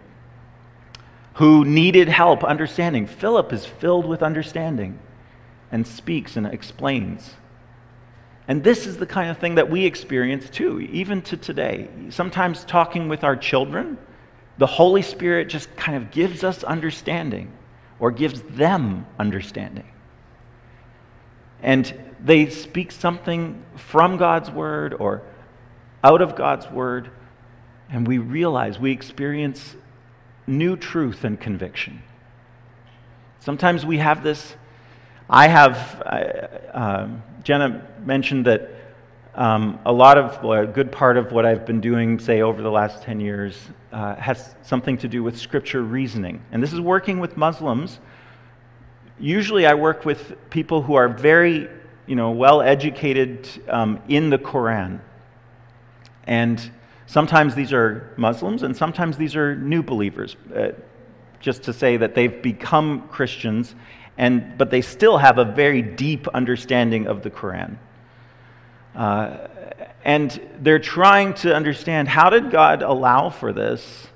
who 1.34 1.64
needed 1.64 2.10
help 2.10 2.44
understanding. 2.44 3.08
Philip 3.08 3.54
is 3.54 3.66
filled 3.66 4.06
with 4.06 4.22
understanding 4.22 5.00
and 5.72 5.88
speaks 5.88 6.36
and 6.36 6.46
explains. 6.46 7.34
And 8.48 8.64
this 8.64 8.86
is 8.86 8.98
the 8.98 9.06
kind 9.06 9.32
of 9.32 9.38
thing 9.38 9.56
that 9.56 9.70
we 9.70 9.86
experience 9.86 10.50
too, 10.50 10.82
even 10.92 11.22
to 11.24 11.38
today. 11.38 11.88
Sometimes 12.10 12.66
talking 12.66 13.08
with 13.08 13.24
our 13.24 13.38
children, 13.38 13.98
the 14.60 14.68
Holy 14.68 15.02
Spirit 15.02 15.48
just 15.48 15.74
kind 15.78 15.96
of 15.96 16.12
gives 16.12 16.44
us 16.44 16.66
understanding 16.66 17.50
or 17.98 18.12
gives 18.12 18.42
them 18.42 19.08
understanding. 19.18 19.88
And 21.64 21.94
they 22.20 22.50
speak 22.50 22.92
something 22.92 23.64
from 23.78 24.18
God's 24.18 24.52
word 24.52 24.94
or 24.94 25.22
out 26.04 26.22
of 26.22 26.36
God's 26.36 26.70
word, 26.70 27.10
and 27.90 28.06
we 28.06 28.18
realize 28.18 28.78
we 28.78 28.92
experience 28.92 29.78
new 30.46 30.76
truth 30.76 31.24
and 31.24 31.40
conviction. 31.40 32.04
Sometimes 33.40 33.86
we 33.86 34.00
have 34.00 34.24
this. 34.24 34.56
I 35.30 35.48
have, 35.48 36.02
uh, 36.06 37.08
Jenna 37.44 37.88
mentioned 38.04 38.46
that 38.46 38.72
um, 39.36 39.80
a 39.86 39.94
lot 39.94 40.18
of, 40.18 40.44
well, 40.44 40.64
a 40.64 40.68
good 40.68 40.92
part 40.92 41.16
of 41.16 41.32
what 41.32 41.46
I've 41.46 41.66
been 41.66 41.80
doing, 41.80 42.20
say, 42.20 42.42
over 42.42 42.62
the 42.62 42.72
last 42.72 43.04
10 43.04 43.22
years, 43.22 43.58
uh, 43.92 44.16
has 44.16 44.56
something 44.62 44.98
to 45.00 45.08
do 45.08 45.24
with 45.24 45.38
scripture 45.38 45.82
reasoning. 45.82 46.42
And 46.52 46.62
this 46.62 46.74
is 46.74 46.82
working 46.82 47.20
with 47.20 47.38
Muslims. 47.38 48.00
Usually 49.20 49.66
I 49.66 49.74
work 49.74 50.06
with 50.06 50.36
people 50.50 50.82
who 50.82 50.96
are 50.96 51.10
very, 51.10 51.70
you 52.08 52.16
know, 52.16 52.32
well 52.32 52.62
educated 52.62 53.48
um, 53.68 54.02
in 54.08 54.30
the 54.30 54.38
Quran. 54.38 55.02
And 56.26 56.72
Sometimes 57.10 57.56
these 57.56 57.74
are 57.74 58.14
Muslims, 58.18 58.62
and 58.62 58.78
sometimes 58.78 59.18
these 59.18 59.36
are 59.36 59.56
new 59.56 59.82
believers, 59.82 60.36
uh, 60.56 60.74
just 61.40 61.64
to 61.64 61.74
say 61.74 61.98
that 61.98 62.14
they've 62.14 62.40
become 62.44 63.08
Christians, 63.08 63.74
and, 64.20 64.56
but 64.60 64.70
they 64.70 64.82
still 64.82 65.18
have 65.18 65.40
a 65.40 65.44
very 65.44 65.82
deep 65.82 66.28
understanding 66.28 67.08
of 67.08 67.24
the 67.24 67.32
Quran. 67.32 67.78
Uh, 68.94 69.48
and 70.04 70.40
they're 70.62 70.80
trying 70.80 71.34
to 71.36 71.54
understand 71.54 72.08
how 72.08 72.30
did 72.30 72.52
God 72.52 72.82
allow 72.82 73.30
for 73.30 73.52
this 73.54 74.08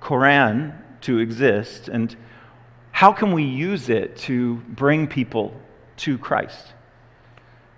Quran 0.00 0.76
to 1.02 1.18
exist, 1.18 1.88
and 1.88 2.14
how 2.92 3.12
can 3.12 3.32
we 3.32 3.42
use 3.44 3.88
it 3.88 4.16
to 4.16 4.56
bring 4.68 5.06
people 5.06 5.58
to 5.96 6.18
Christ? 6.18 6.72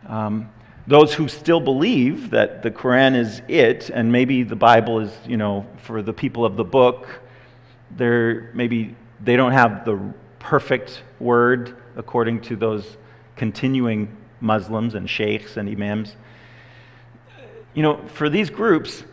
Um, 0.07 0.51
those 0.87 1.13
who 1.15 1.27
still 1.27 1.61
believe 1.61 2.31
that 2.31 2.63
the 2.63 2.71
Quran 2.71 3.17
is 3.17 3.43
it, 3.49 3.91
and 3.91 4.13
maybe 4.13 4.43
the 4.43 4.57
Bible 4.57 5.01
is, 5.01 5.13
you 5.27 5.37
know, 5.37 5.67
for 5.79 6.03
the 6.03 6.13
people 6.13 6.45
of 6.45 6.57
the 6.57 6.65
book, 6.65 7.09
they're 7.97 8.51
maybe 8.55 8.95
they 9.23 9.37
don't 9.37 9.53
have 9.53 9.85
the 9.85 9.99
perfect 10.39 11.03
word 11.19 11.77
according 11.97 12.41
to 12.43 12.57
those 12.57 12.97
continuing 13.37 14.17
Muslims 14.41 14.95
and 14.95 15.09
sheikhs 15.09 15.57
and 15.57 15.69
imams. 15.69 16.17
You 17.77 17.83
know, 17.83 18.01
for 18.09 18.31
these 18.31 18.49
groups, 18.49 19.05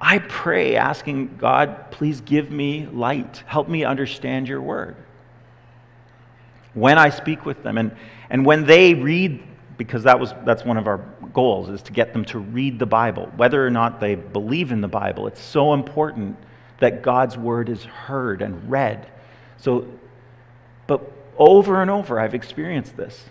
I 0.00 0.18
pray 0.18 0.74
asking 0.74 1.36
God, 1.36 1.92
please 1.92 2.20
give 2.20 2.50
me 2.50 2.86
light. 2.86 3.44
Help 3.46 3.68
me 3.68 3.84
understand 3.84 4.48
your 4.48 4.60
word. 4.60 4.96
When 6.74 6.98
I 6.98 7.10
speak 7.10 7.46
with 7.46 7.62
them 7.62 7.78
and, 7.78 7.96
and 8.28 8.44
when 8.44 8.66
they 8.66 8.92
read, 8.92 9.40
because 9.78 10.02
that 10.02 10.18
was, 10.18 10.34
that's 10.44 10.64
one 10.64 10.76
of 10.76 10.88
our 10.88 10.98
goals, 11.32 11.68
is 11.68 11.80
to 11.82 11.92
get 11.92 12.12
them 12.12 12.24
to 12.26 12.40
read 12.40 12.80
the 12.80 12.86
Bible. 12.86 13.32
Whether 13.36 13.64
or 13.64 13.70
not 13.70 14.00
they 14.00 14.16
believe 14.16 14.72
in 14.72 14.80
the 14.80 14.88
Bible, 14.88 15.28
it's 15.28 15.40
so 15.40 15.72
important 15.72 16.36
that 16.80 17.02
God's 17.02 17.38
word 17.38 17.68
is 17.68 17.84
heard 17.84 18.42
and 18.42 18.68
read. 18.68 19.06
So, 19.58 19.86
but 20.88 21.08
over 21.38 21.82
and 21.82 21.90
over, 21.90 22.18
I've 22.18 22.34
experienced 22.34 22.96
this 22.96 23.26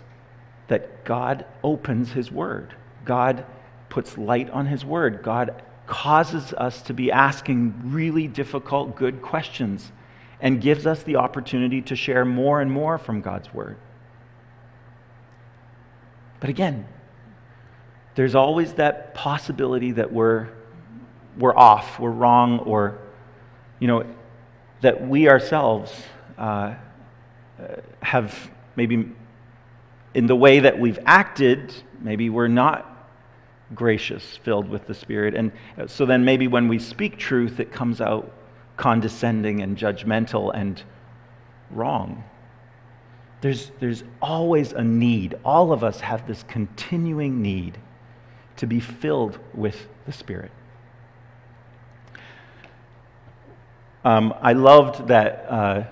that 0.68 1.04
God 1.04 1.44
opens 1.62 2.12
his 2.12 2.32
word. 2.32 2.74
God 3.04 3.44
puts 3.88 4.18
light 4.18 4.50
on 4.50 4.66
his 4.66 4.84
word. 4.84 5.22
God 5.22 5.62
causes 5.86 6.52
us 6.52 6.82
to 6.82 6.94
be 6.94 7.12
asking 7.12 7.74
really 7.84 8.26
difficult, 8.26 8.96
good 8.96 9.22
questions 9.22 9.92
and 10.40 10.60
gives 10.60 10.86
us 10.86 11.02
the 11.04 11.16
opportunity 11.16 11.80
to 11.82 11.96
share 11.96 12.24
more 12.24 12.60
and 12.60 12.70
more 12.70 12.98
from 12.98 13.20
God's 13.20 13.52
Word. 13.54 13.76
But 16.40 16.50
again, 16.50 16.86
there's 18.14 18.34
always 18.34 18.74
that 18.74 19.14
possibility 19.14 19.92
that 19.92 20.12
we're, 20.12 20.48
we're 21.38 21.56
off, 21.56 21.98
we're 21.98 22.10
wrong, 22.10 22.58
or, 22.60 22.98
you 23.78 23.88
know, 23.88 24.04
that 24.82 25.06
we 25.06 25.28
ourselves 25.28 25.92
uh, 26.36 26.74
have 28.02 28.50
maybe, 28.74 29.10
in 30.12 30.26
the 30.26 30.36
way 30.36 30.60
that 30.60 30.78
we've 30.78 30.98
acted, 31.06 31.74
maybe 32.00 32.28
we're 32.28 32.48
not 32.48 32.95
gracious, 33.74 34.38
filled 34.44 34.68
with 34.68 34.86
the 34.86 34.94
Spirit. 34.94 35.34
And 35.34 35.52
so 35.86 36.06
then 36.06 36.24
maybe 36.24 36.46
when 36.46 36.68
we 36.68 36.78
speak 36.78 37.18
truth, 37.18 37.60
it 37.60 37.72
comes 37.72 38.00
out 38.00 38.32
condescending 38.76 39.62
and 39.62 39.76
judgmental 39.76 40.54
and 40.54 40.82
wrong. 41.70 42.24
There's, 43.40 43.70
there's 43.80 44.04
always 44.22 44.72
a 44.72 44.82
need. 44.82 45.36
All 45.44 45.72
of 45.72 45.84
us 45.84 46.00
have 46.00 46.26
this 46.26 46.44
continuing 46.44 47.42
need 47.42 47.78
to 48.56 48.66
be 48.66 48.80
filled 48.80 49.38
with 49.54 49.88
the 50.06 50.12
Spirit. 50.12 50.50
Um, 54.04 54.34
I 54.40 54.52
loved 54.52 55.08
that 55.08 55.46
uh, 55.48 55.84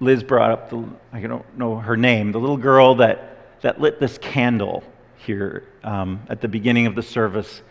Liz 0.00 0.22
brought 0.22 0.50
up 0.50 0.70
the, 0.70 0.84
I 1.12 1.20
don't 1.20 1.58
know 1.58 1.76
her 1.76 1.96
name, 1.96 2.32
the 2.32 2.40
little 2.40 2.56
girl 2.56 2.94
that, 2.96 3.60
that 3.60 3.80
lit 3.80 4.00
this 4.00 4.16
candle 4.18 4.82
here 5.18 5.64
um, 5.84 6.20
at 6.28 6.40
the 6.40 6.48
beginning 6.48 6.86
of 6.86 6.94
the 6.94 7.02
service. 7.02 7.62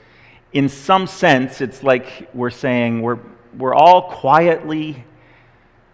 In 0.54 0.70
some 0.70 1.08
sense, 1.08 1.62
it's 1.62 1.84
like 1.84 2.30
we're 2.34 2.50
saying 2.50 3.02
we're, 3.02 3.20
we're 3.58 3.74
all 3.74 4.12
quietly 4.12 5.04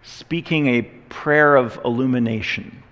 speaking 0.03 0.67
a 0.67 0.81
prayer 1.09 1.55
of 1.55 1.79
illumination. 1.85 2.83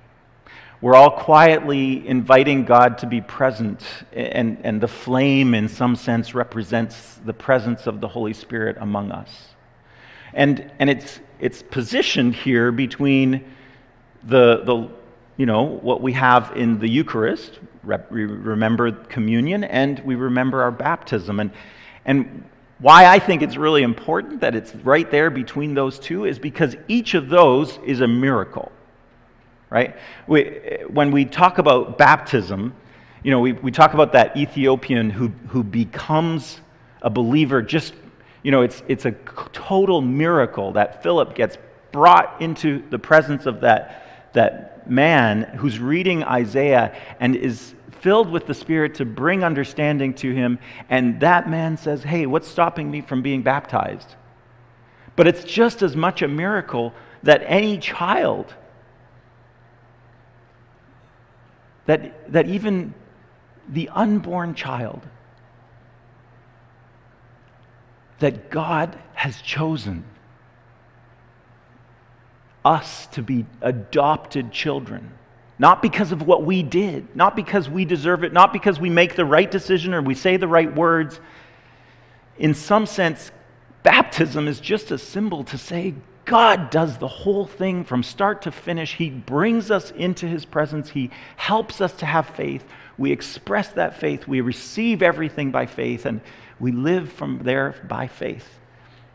We're 0.82 0.96
all 0.96 1.12
quietly 1.12 2.08
inviting 2.08 2.65
God 2.65 2.98
to 3.00 3.06
be 3.06 3.22
present, 3.22 3.84
and, 4.13 4.58
and 4.63 4.82
the 4.82 4.88
flame, 4.88 5.53
in 5.53 5.68
some 5.68 5.96
sense, 5.96 6.34
represents 6.34 7.20
the 7.24 7.34
presence 7.34 7.86
of 7.86 8.01
the 8.01 8.08
Holy 8.08 8.34
Spirit 8.34 8.77
among 8.80 9.12
us. 9.12 9.30
And, 10.34 10.72
and 10.80 10.89
it's, 10.89 11.20
it's 11.39 11.62
positioned 11.62 12.34
here 12.34 12.72
between 12.72 13.44
the, 14.24 14.63
the, 14.63 14.89
you 15.38 15.46
know, 15.46 15.63
what 15.63 16.01
we 16.01 16.13
have 16.13 16.53
in 16.56 16.80
the 16.80 16.88
Eucharist, 16.88 17.60
we 17.83 18.25
remember 18.25 18.91
communion, 18.91 19.63
and 19.63 20.00
we 20.00 20.15
remember 20.15 20.61
our 20.61 20.71
baptism. 20.71 21.39
And, 21.39 21.51
and 22.05 22.43
why 22.79 23.05
I 23.05 23.19
think 23.19 23.41
it's 23.41 23.57
really 23.57 23.83
important 23.83 24.41
that 24.41 24.55
it's 24.55 24.74
right 24.75 25.09
there 25.09 25.29
between 25.29 25.74
those 25.74 26.00
two 26.00 26.25
is 26.25 26.39
because 26.39 26.75
each 26.87 27.13
of 27.13 27.29
those 27.29 27.77
is 27.85 28.01
a 28.01 28.07
miracle, 28.07 28.72
right? 29.70 29.96
We, 30.27 30.79
when 30.89 31.11
we 31.11 31.25
talk 31.25 31.59
about 31.59 31.98
baptism, 31.98 32.74
you 33.24 33.29
know, 33.29 33.39
we, 33.39 33.53
we 33.53 33.72
talk 33.72 33.94
about 33.94 34.13
that 34.13 34.35
Ethiopian 34.35 35.11
who, 35.11 35.27
who 35.48 35.63
becomes 35.63 36.59
a 37.03 37.09
believer 37.09 37.61
just, 37.61 37.94
you 38.41 38.51
know, 38.51 38.61
it's, 38.63 38.81
it's 38.87 39.05
a 39.05 39.11
total 39.53 40.01
miracle 40.01 40.72
that 40.74 41.03
Philip 41.03 41.35
gets 41.35 41.57
brought 41.91 42.41
into 42.41 42.83
the 42.89 42.98
presence 42.98 43.46
of 43.46 43.61
that, 43.61 44.00
that 44.33 44.89
man 44.89 45.44
who's 45.57 45.79
reading 45.79 46.24
Isaiah 46.24 46.96
and 47.20 47.35
is 47.35 47.74
filled 48.01 48.31
with 48.31 48.48
the 48.48 48.53
Spirit 48.53 48.96
to 48.96 49.05
bring 49.05 49.44
understanding 49.44 50.13
to 50.15 50.33
him, 50.33 50.59
and 50.89 51.20
that 51.20 51.50
man 51.50 51.77
says, 51.77 52.03
Hey, 52.03 52.25
what's 52.25 52.48
stopping 52.48 52.89
me 52.89 53.01
from 53.01 53.22
being 53.22 53.44
baptized? 53.44 54.15
But 55.15 55.27
it's 55.27 55.44
just 55.44 55.81
as 55.81 55.96
much 55.96 56.22
a 56.22 56.27
miracle 56.27 56.94
that 57.24 57.44
any 57.46 57.77
child, 57.77 58.53
that, 61.85 62.31
that 62.31 62.48
even 62.48 62.94
the 63.70 63.89
unborn 63.89 64.55
child, 64.55 65.01
that 68.20 68.50
God 68.50 68.98
has 69.13 69.41
chosen 69.41 70.03
us 72.63 73.07
to 73.07 73.21
be 73.21 73.45
adopted 73.61 74.51
children. 74.51 75.11
Not 75.57 75.81
because 75.81 76.11
of 76.11 76.24
what 76.24 76.43
we 76.43 76.63
did, 76.63 77.15
not 77.15 77.35
because 77.35 77.69
we 77.69 77.85
deserve 77.85 78.24
it, 78.24 78.33
not 78.33 78.51
because 78.51 78.79
we 78.79 78.89
make 78.89 79.15
the 79.15 79.25
right 79.25 79.50
decision 79.50 79.93
or 79.93 80.01
we 80.01 80.15
say 80.15 80.37
the 80.37 80.47
right 80.47 80.74
words. 80.74 81.19
In 82.39 82.55
some 82.55 82.85
sense, 82.85 83.31
baptism 83.83 84.47
is 84.47 84.59
just 84.59 84.91
a 84.91 84.97
symbol 84.97 85.43
to 85.45 85.57
say 85.57 85.93
God 86.25 86.69
does 86.69 86.97
the 86.97 87.07
whole 87.07 87.45
thing 87.45 87.83
from 87.83 88.03
start 88.03 88.43
to 88.43 88.51
finish. 88.51 88.95
He 88.95 89.09
brings 89.09 89.71
us 89.71 89.91
into 89.91 90.27
His 90.27 90.45
presence, 90.45 90.89
He 90.89 91.11
helps 91.35 91.81
us 91.81 91.93
to 91.93 92.05
have 92.05 92.27
faith. 92.29 92.63
We 92.97 93.11
express 93.11 93.69
that 93.69 94.00
faith, 94.00 94.27
we 94.27 94.41
receive 94.41 95.01
everything 95.01 95.51
by 95.51 95.65
faith, 95.65 96.05
and 96.05 96.21
we 96.59 96.71
live 96.71 97.11
from 97.11 97.39
there 97.43 97.75
by 97.87 98.07
faith. 98.07 98.47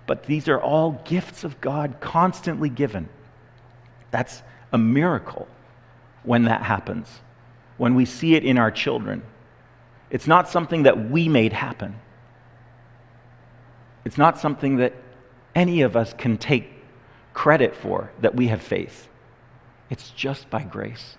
But 0.07 0.25
these 0.27 0.49
are 0.49 0.61
all 0.61 1.01
gifts 1.05 1.45
of 1.45 1.61
God 1.61 1.97
constantly 2.01 2.69
given. 2.69 3.09
That's 4.17 4.43
a 4.73 4.79
miracle 4.79 5.47
when 6.23 6.45
that 6.45 6.63
happens, 6.63 7.07
when 7.77 7.95
we 7.95 8.07
see 8.07 8.35
it 8.35 8.47
in 8.47 8.57
our 8.57 8.71
children. 8.71 9.23
It's 10.09 10.27
not 10.27 10.49
something 10.49 10.85
that 10.85 11.11
we 11.11 11.29
made 11.29 11.53
happen. 11.53 11.97
It's 14.07 14.17
not 14.17 14.39
something 14.39 14.77
that 14.77 14.95
any 15.55 15.83
of 15.83 15.97
us 15.97 16.15
can 16.15 16.39
take 16.39 16.73
credit 17.35 17.77
for 17.77 18.11
that 18.23 18.35
we 18.35 18.47
have 18.47 18.63
faith. 18.63 19.07
It's 19.91 20.09
just 20.13 20.49
by 20.49 20.63
grace. 20.63 21.19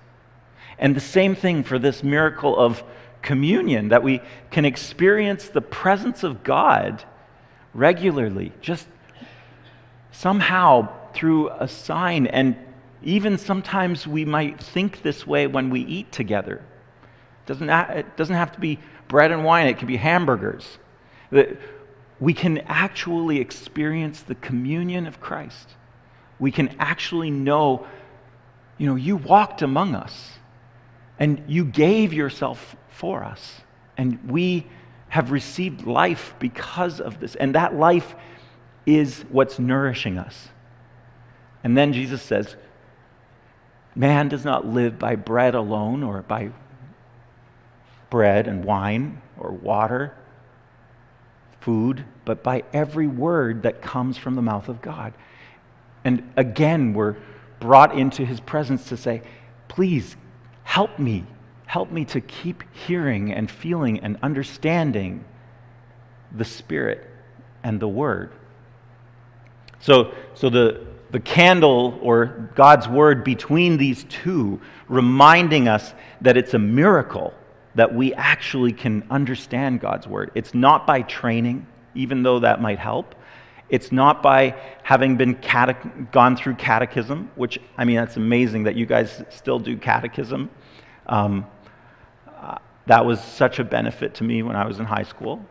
And 0.79 0.95
the 0.95 0.99
same 0.99 1.35
thing 1.35 1.63
for 1.63 1.77
this 1.77 2.03
miracle 2.03 2.57
of 2.57 2.83
communion, 3.21 3.89
that 3.89 4.01
we 4.01 4.21
can 4.49 4.65
experience 4.65 5.49
the 5.49 5.61
presence 5.61 6.23
of 6.23 6.43
God 6.43 7.03
regularly, 7.75 8.53
just 8.59 8.87
somehow 10.11 10.89
through 11.13 11.51
a 11.51 11.67
sign 11.67 12.25
and 12.25 12.55
even 13.03 13.37
sometimes 13.37 14.07
we 14.07 14.25
might 14.25 14.59
think 14.59 15.01
this 15.01 15.25
way 15.25 15.47
when 15.47 15.69
we 15.69 15.81
eat 15.81 16.11
together. 16.11 16.55
It 16.55 17.47
doesn't, 17.47 17.69
it 17.69 18.17
doesn't 18.17 18.35
have 18.35 18.51
to 18.53 18.59
be 18.59 18.79
bread 19.07 19.31
and 19.31 19.43
wine, 19.43 19.67
it 19.67 19.77
can 19.77 19.87
be 19.87 19.97
hamburgers. 19.97 20.77
That 21.31 21.57
we 22.19 22.33
can 22.33 22.59
actually 22.59 23.39
experience 23.39 24.21
the 24.21 24.35
communion 24.35 25.05
of 25.07 25.19
Christ. 25.19 25.69
We 26.39 26.51
can 26.51 26.75
actually 26.79 27.31
know, 27.31 27.85
you 28.77 28.87
know, 28.87 28.95
you 28.95 29.17
walked 29.17 29.61
among 29.61 29.95
us 29.95 30.33
and 31.19 31.43
you 31.47 31.65
gave 31.65 32.13
yourself 32.13 32.75
for 32.89 33.23
us. 33.23 33.61
And 33.97 34.19
we 34.29 34.67
have 35.09 35.31
received 35.31 35.85
life 35.85 36.35
because 36.39 36.99
of 36.99 37.19
this. 37.19 37.35
And 37.35 37.55
that 37.55 37.75
life 37.75 38.15
is 38.85 39.23
what's 39.29 39.59
nourishing 39.59 40.17
us. 40.17 40.49
And 41.63 41.77
then 41.77 41.93
Jesus 41.93 42.21
says, 42.21 42.55
Man 43.97 44.29
does 44.29 44.45
not 44.45 44.67
live 44.67 44.99
by 44.99 45.15
bread 45.15 45.55
alone 45.55 46.03
or 46.03 46.21
by 46.21 46.51
bread 48.11 48.47
and 48.47 48.63
wine 48.63 49.23
or 49.39 49.49
water, 49.49 50.15
food, 51.61 52.05
but 52.23 52.43
by 52.43 52.63
every 52.71 53.07
word 53.07 53.63
that 53.63 53.81
comes 53.81 54.15
from 54.15 54.35
the 54.35 54.41
mouth 54.43 54.69
of 54.69 54.83
God. 54.83 55.15
And 56.05 56.31
again, 56.37 56.93
we're 56.93 57.15
brought 57.59 57.97
into 57.97 58.23
his 58.23 58.39
presence 58.39 58.87
to 58.89 58.97
say, 58.97 59.23
please 59.67 60.15
help 60.63 60.99
me. 60.99 61.25
Help 61.65 61.89
me 61.91 62.05
to 62.05 62.21
keep 62.21 62.63
hearing 62.73 63.33
and 63.33 63.49
feeling 63.49 63.99
and 64.01 64.17
understanding 64.21 65.25
the 66.31 66.45
Spirit 66.45 67.09
and 67.63 67.79
the 67.79 67.87
Word. 67.87 68.31
So, 69.79 70.13
so 70.33 70.49
the, 70.49 70.85
the 71.11 71.19
candle 71.19 71.99
or 72.01 72.51
God's 72.55 72.87
word 72.87 73.23
between 73.23 73.77
these 73.77 74.03
two, 74.05 74.59
reminding 74.87 75.67
us 75.67 75.93
that 76.21 76.37
it's 76.37 76.53
a 76.53 76.59
miracle 76.59 77.33
that 77.75 77.93
we 77.93 78.13
actually 78.15 78.73
can 78.73 79.05
understand 79.09 79.79
God's 79.79 80.07
word. 80.07 80.31
It's 80.33 80.53
not 80.53 80.87
by 80.87 81.03
training, 81.03 81.67
even 81.93 82.23
though 82.23 82.39
that 82.39 82.59
might 82.59 82.79
help. 82.79 83.13
It's 83.69 83.91
not 83.91 84.23
by 84.23 84.55
having 84.81 85.17
been 85.17 85.35
cate- 85.35 86.11
gone 86.11 86.37
through 86.37 86.55
catechism, 86.55 87.29
which, 87.35 87.59
I 87.77 87.85
mean, 87.85 87.97
that's 87.97 88.17
amazing 88.17 88.63
that 88.63 88.75
you 88.75 88.85
guys 88.85 89.23
still 89.29 89.59
do 89.59 89.77
catechism. 89.77 90.49
Um, 91.05 91.45
uh, 92.27 92.57
that 92.87 93.05
was 93.05 93.21
such 93.21 93.59
a 93.59 93.63
benefit 93.63 94.15
to 94.15 94.23
me 94.23 94.41
when 94.41 94.55
I 94.55 94.65
was 94.65 94.79
in 94.79 94.85
high 94.85 95.03
school. 95.03 95.45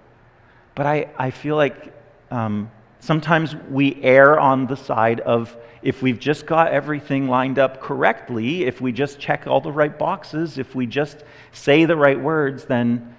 But 0.74 0.86
I, 0.86 1.08
I 1.16 1.30
feel 1.30 1.56
like 1.56 1.92
um, 2.30 2.70
sometimes 3.00 3.54
we 3.70 4.02
err 4.02 4.38
on 4.38 4.66
the 4.66 4.76
side 4.76 5.20
of 5.20 5.56
if 5.82 6.02
we've 6.02 6.18
just 6.18 6.46
got 6.46 6.72
everything 6.72 7.28
lined 7.28 7.59
up 7.59 7.80
correctly, 7.80 8.64
if 8.64 8.80
we 8.80 8.92
just 8.92 9.18
check 9.20 9.46
all 9.46 9.61
the 9.61 9.70
right 9.70 9.96
boxes, 9.96 10.59
if 10.59 10.74
we 10.74 10.87
just 10.87 11.22
say 11.52 11.85
the 11.85 11.96
right 11.96 12.18
words, 12.18 12.64
then, 12.64 13.14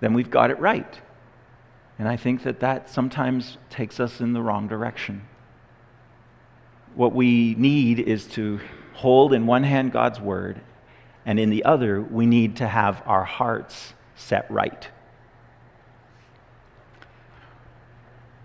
then 0.00 0.14
we've 0.14 0.30
got 0.30 0.50
it 0.50 0.58
right. 0.58 1.00
And 1.98 2.08
I 2.08 2.16
think 2.16 2.44
that 2.44 2.60
that 2.60 2.88
sometimes 2.88 3.58
takes 3.68 4.00
us 4.00 4.20
in 4.20 4.32
the 4.32 4.40
wrong 4.40 4.66
direction. 4.68 5.28
What 6.94 7.12
we 7.12 7.54
need 7.56 8.00
is 8.00 8.26
to 8.28 8.60
hold 8.94 9.34
in 9.34 9.46
one 9.46 9.64
hand 9.64 9.92
God's 9.92 10.20
word, 10.20 10.60
and 11.26 11.38
in 11.38 11.50
the 11.50 11.64
other, 11.64 12.00
we 12.00 12.24
need 12.24 12.56
to 12.56 12.66
have 12.66 13.02
our 13.04 13.24
hearts 13.24 13.92
set 14.16 14.50
right. 14.50 14.88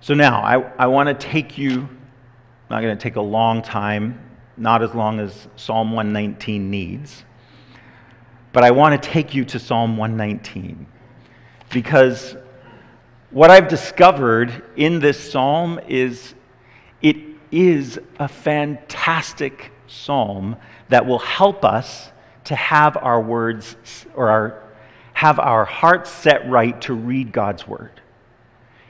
So 0.06 0.14
now, 0.14 0.44
I, 0.44 0.60
I 0.78 0.86
want 0.86 1.10
to 1.10 1.16
take 1.16 1.58
you, 1.58 1.72
I'm 1.72 1.90
not 2.70 2.82
going 2.82 2.96
to 2.96 3.02
take 3.02 3.16
a 3.16 3.22
long 3.22 3.64
time, 3.64 4.22
not 4.56 4.84
as 4.84 4.94
long 4.94 5.20
as 5.20 5.48
Psalm 5.56 5.94
119 5.94 6.70
needs, 6.70 7.24
but 8.54 8.64
I 8.64 8.70
want 8.70 9.02
to 9.02 9.10
take 9.10 9.34
you 9.34 9.44
to 9.46 9.58
Psalm 9.58 9.98
119 9.98 10.86
because 11.72 12.38
what 13.32 13.50
I've 13.50 13.68
discovered 13.68 14.62
in 14.76 15.00
this 15.00 15.32
psalm 15.32 15.80
is 15.88 16.36
it 17.02 17.18
is 17.52 18.00
a 18.20 18.28
fantastic 18.28 19.72
psalm 19.88 20.56
that 20.90 21.08
will 21.08 21.18
help 21.18 21.66
us 21.66 22.12
to 22.44 22.56
have 22.56 22.96
our 22.98 23.20
words 23.20 23.76
or 24.14 24.30
our, 24.30 24.64
have 25.14 25.40
our 25.40 25.66
hearts 25.66 26.12
set 26.12 26.48
right 26.48 26.80
to 26.82 26.94
read 26.94 27.32
God's 27.32 27.68
word. 27.68 28.02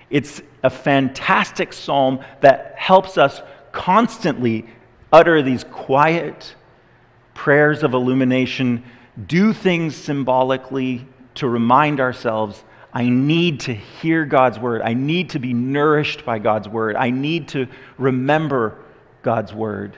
It's 0.09 0.41
a 0.63 0.69
fantastic 0.69 1.73
psalm 1.73 2.19
that 2.41 2.75
helps 2.77 3.17
us 3.17 3.41
constantly 3.71 4.65
utter 5.11 5.41
these 5.41 5.63
quiet 5.63 6.55
prayers 7.33 7.83
of 7.83 7.93
illumination, 7.93 8.83
do 9.27 9.53
things 9.53 9.95
symbolically 9.95 11.05
to 11.35 11.47
remind 11.47 11.99
ourselves 11.99 12.63
I 12.93 13.09
need 13.09 13.59
to 13.61 13.73
hear 13.73 14.23
God's 14.23 14.57
word. 14.57 14.81
I 14.81 14.93
need 14.93 15.31
to 15.31 15.39
be 15.39 15.53
nourished 15.53 16.23
by 16.23 16.39
God's 16.39 16.69
word. 16.69 16.95
I 16.95 17.09
need 17.09 17.49
to 17.49 17.67
remember 17.97 18.79
God's 19.21 19.53
word 19.53 19.97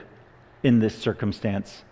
in 0.64 0.80
this 0.80 0.98
circumstance. 0.98 1.84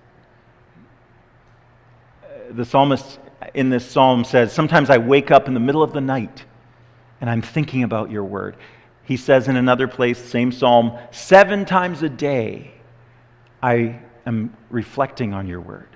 The 2.50 2.64
psalmist 2.64 3.20
in 3.54 3.70
this 3.70 3.88
psalm 3.88 4.24
says, 4.24 4.52
Sometimes 4.52 4.90
I 4.90 4.98
wake 4.98 5.30
up 5.30 5.46
in 5.46 5.54
the 5.54 5.60
middle 5.60 5.82
of 5.82 5.92
the 5.92 6.00
night 6.00 6.44
and 7.20 7.30
I'm 7.30 7.42
thinking 7.42 7.82
about 7.82 8.10
your 8.10 8.24
word. 8.24 8.56
He 9.02 9.16
says 9.16 9.48
in 9.48 9.56
another 9.56 9.88
place, 9.88 10.18
same 10.18 10.50
psalm, 10.50 10.98
seven 11.10 11.64
times 11.64 12.02
a 12.02 12.08
day 12.08 12.72
I 13.62 14.00
am 14.26 14.56
reflecting 14.70 15.32
on 15.32 15.46
your 15.46 15.60
word. 15.60 15.88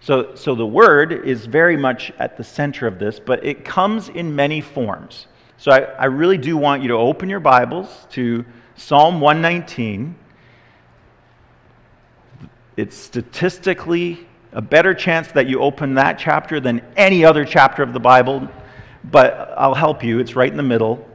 So, 0.00 0.34
so 0.34 0.54
the 0.54 0.66
word 0.66 1.12
is 1.12 1.46
very 1.46 1.78
much 1.78 2.12
at 2.18 2.36
the 2.36 2.44
center 2.44 2.86
of 2.86 2.98
this, 2.98 3.18
but 3.18 3.44
it 3.44 3.64
comes 3.64 4.10
in 4.10 4.36
many 4.36 4.60
forms. 4.60 5.26
So 5.56 5.72
I, 5.72 5.78
I 5.78 6.04
really 6.06 6.36
do 6.36 6.58
want 6.58 6.82
you 6.82 6.88
to 6.88 6.94
open 6.94 7.30
your 7.30 7.40
Bibles 7.40 8.06
to 8.10 8.44
Psalm 8.76 9.20
119. 9.20 10.14
It's 12.76 12.96
statistically 12.96 14.26
a 14.52 14.60
better 14.60 14.92
chance 14.92 15.28
that 15.32 15.48
you 15.48 15.60
open 15.60 15.94
that 15.94 16.18
chapter 16.18 16.60
than 16.60 16.82
any 16.96 17.24
other 17.24 17.44
chapter 17.46 17.82
of 17.82 17.94
the 17.94 18.00
Bible, 18.00 18.48
but 19.10 19.54
I'll 19.56 19.74
help 19.74 20.02
you. 20.02 20.18
It's 20.18 20.34
right 20.34 20.50
in 20.50 20.56
the 20.56 20.62
middle. 20.62 21.06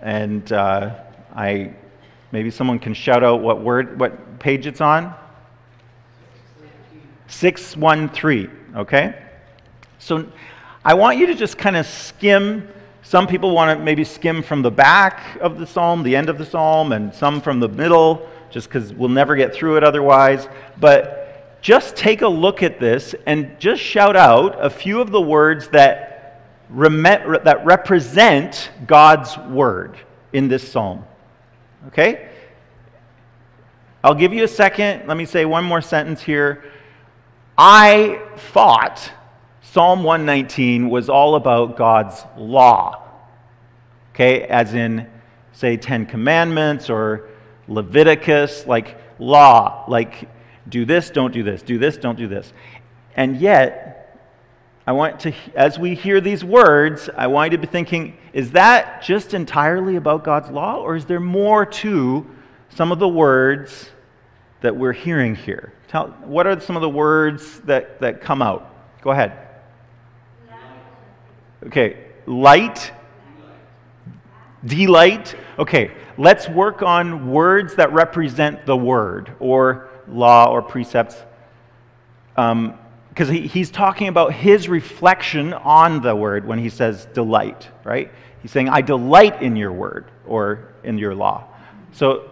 And 0.00 0.50
uh, 0.52 0.94
I, 1.34 1.74
maybe 2.32 2.50
someone 2.50 2.78
can 2.78 2.94
shout 2.94 3.22
out 3.22 3.40
what 3.40 3.60
word, 3.60 3.98
what 3.98 4.38
page 4.38 4.66
it's 4.66 4.80
on. 4.80 5.14
613, 7.28 8.50
okay? 8.76 9.14
So 9.98 10.28
I 10.84 10.94
want 10.94 11.18
you 11.18 11.26
to 11.26 11.34
just 11.34 11.56
kind 11.56 11.76
of 11.76 11.86
skim. 11.86 12.68
Some 13.02 13.26
people 13.26 13.54
want 13.54 13.78
to 13.78 13.84
maybe 13.84 14.04
skim 14.04 14.42
from 14.42 14.62
the 14.62 14.70
back 14.70 15.38
of 15.40 15.58
the 15.58 15.66
psalm, 15.66 16.02
the 16.02 16.14
end 16.14 16.28
of 16.28 16.38
the 16.38 16.44
psalm, 16.44 16.92
and 16.92 17.14
some 17.14 17.40
from 17.40 17.60
the 17.60 17.68
middle, 17.68 18.28
just 18.50 18.68
because 18.68 18.92
we'll 18.92 19.08
never 19.08 19.36
get 19.36 19.54
through 19.54 19.76
it 19.76 19.84
otherwise. 19.84 20.48
But 20.78 21.60
just 21.62 21.94
take 21.94 22.22
a 22.22 22.28
look 22.28 22.62
at 22.62 22.80
this 22.80 23.14
and 23.26 23.58
just 23.58 23.80
shout 23.80 24.16
out 24.16 24.56
a 24.62 24.68
few 24.68 25.00
of 25.00 25.10
the 25.12 25.20
words 25.20 25.68
that, 25.68 26.11
that 26.74 27.60
represent 27.64 28.70
God's 28.86 29.36
word 29.38 29.98
in 30.32 30.48
this 30.48 30.70
psalm. 30.70 31.04
Okay? 31.88 32.28
I'll 34.04 34.14
give 34.14 34.32
you 34.32 34.44
a 34.44 34.48
second. 34.48 35.06
Let 35.06 35.16
me 35.16 35.24
say 35.24 35.44
one 35.44 35.64
more 35.64 35.80
sentence 35.80 36.22
here. 36.22 36.64
I 37.56 38.20
thought 38.36 39.12
Psalm 39.60 40.02
119 40.02 40.90
was 40.90 41.08
all 41.08 41.34
about 41.36 41.76
God's 41.76 42.24
law. 42.36 43.02
Okay, 44.12 44.42
as 44.42 44.74
in, 44.74 45.08
say, 45.52 45.76
Ten 45.76 46.04
Commandments 46.04 46.90
or 46.90 47.28
Leviticus, 47.68 48.66
like 48.66 48.98
law, 49.18 49.84
like 49.88 50.28
do 50.68 50.84
this, 50.84 51.10
don't 51.10 51.32
do 51.32 51.42
this, 51.42 51.62
do 51.62 51.78
this, 51.78 51.96
don't 51.96 52.18
do 52.18 52.28
this. 52.28 52.52
And 53.16 53.36
yet, 53.38 53.91
I 54.84 54.92
want 54.92 55.20
to, 55.20 55.32
as 55.54 55.78
we 55.78 55.94
hear 55.94 56.20
these 56.20 56.42
words, 56.42 57.08
I 57.16 57.28
want 57.28 57.52
you 57.52 57.58
to 57.58 57.60
be 57.60 57.70
thinking, 57.70 58.16
is 58.32 58.50
that 58.52 59.02
just 59.02 59.32
entirely 59.32 59.94
about 59.94 60.24
God's 60.24 60.50
law, 60.50 60.78
or 60.78 60.96
is 60.96 61.04
there 61.04 61.20
more 61.20 61.64
to 61.64 62.26
some 62.70 62.90
of 62.90 62.98
the 62.98 63.08
words 63.08 63.90
that 64.60 64.74
we're 64.74 64.92
hearing 64.92 65.36
here? 65.36 65.72
Tell, 65.86 66.08
what 66.24 66.48
are 66.48 66.58
some 66.60 66.74
of 66.74 66.82
the 66.82 66.88
words 66.88 67.60
that, 67.60 68.00
that 68.00 68.20
come 68.20 68.42
out? 68.42 68.74
Go 69.02 69.12
ahead. 69.12 69.38
Okay, 71.66 72.06
light, 72.26 72.92
delight. 74.64 75.36
Okay, 75.60 75.92
let's 76.18 76.48
work 76.48 76.82
on 76.82 77.30
words 77.30 77.76
that 77.76 77.92
represent 77.92 78.66
the 78.66 78.76
word 78.76 79.32
or 79.38 79.90
law 80.08 80.50
or 80.50 80.60
precepts. 80.60 81.22
Um, 82.36 82.76
Because 83.12 83.28
he, 83.28 83.46
he's 83.46 83.70
talking 83.70 84.08
about 84.08 84.32
his 84.32 84.68
reflection 84.68 85.52
on 85.52 86.00
the 86.00 86.16
word 86.16 86.46
when 86.46 86.58
he 86.58 86.70
says 86.70 87.06
delight, 87.12 87.68
right? 87.84 88.10
He's 88.40 88.50
saying, 88.50 88.68
I 88.68 88.80
delight 88.80 89.42
in 89.42 89.54
your 89.54 89.72
word 89.72 90.06
or 90.26 90.72
in 90.82 90.98
your 90.98 91.14
law. 91.14 91.44
So, 91.92 92.30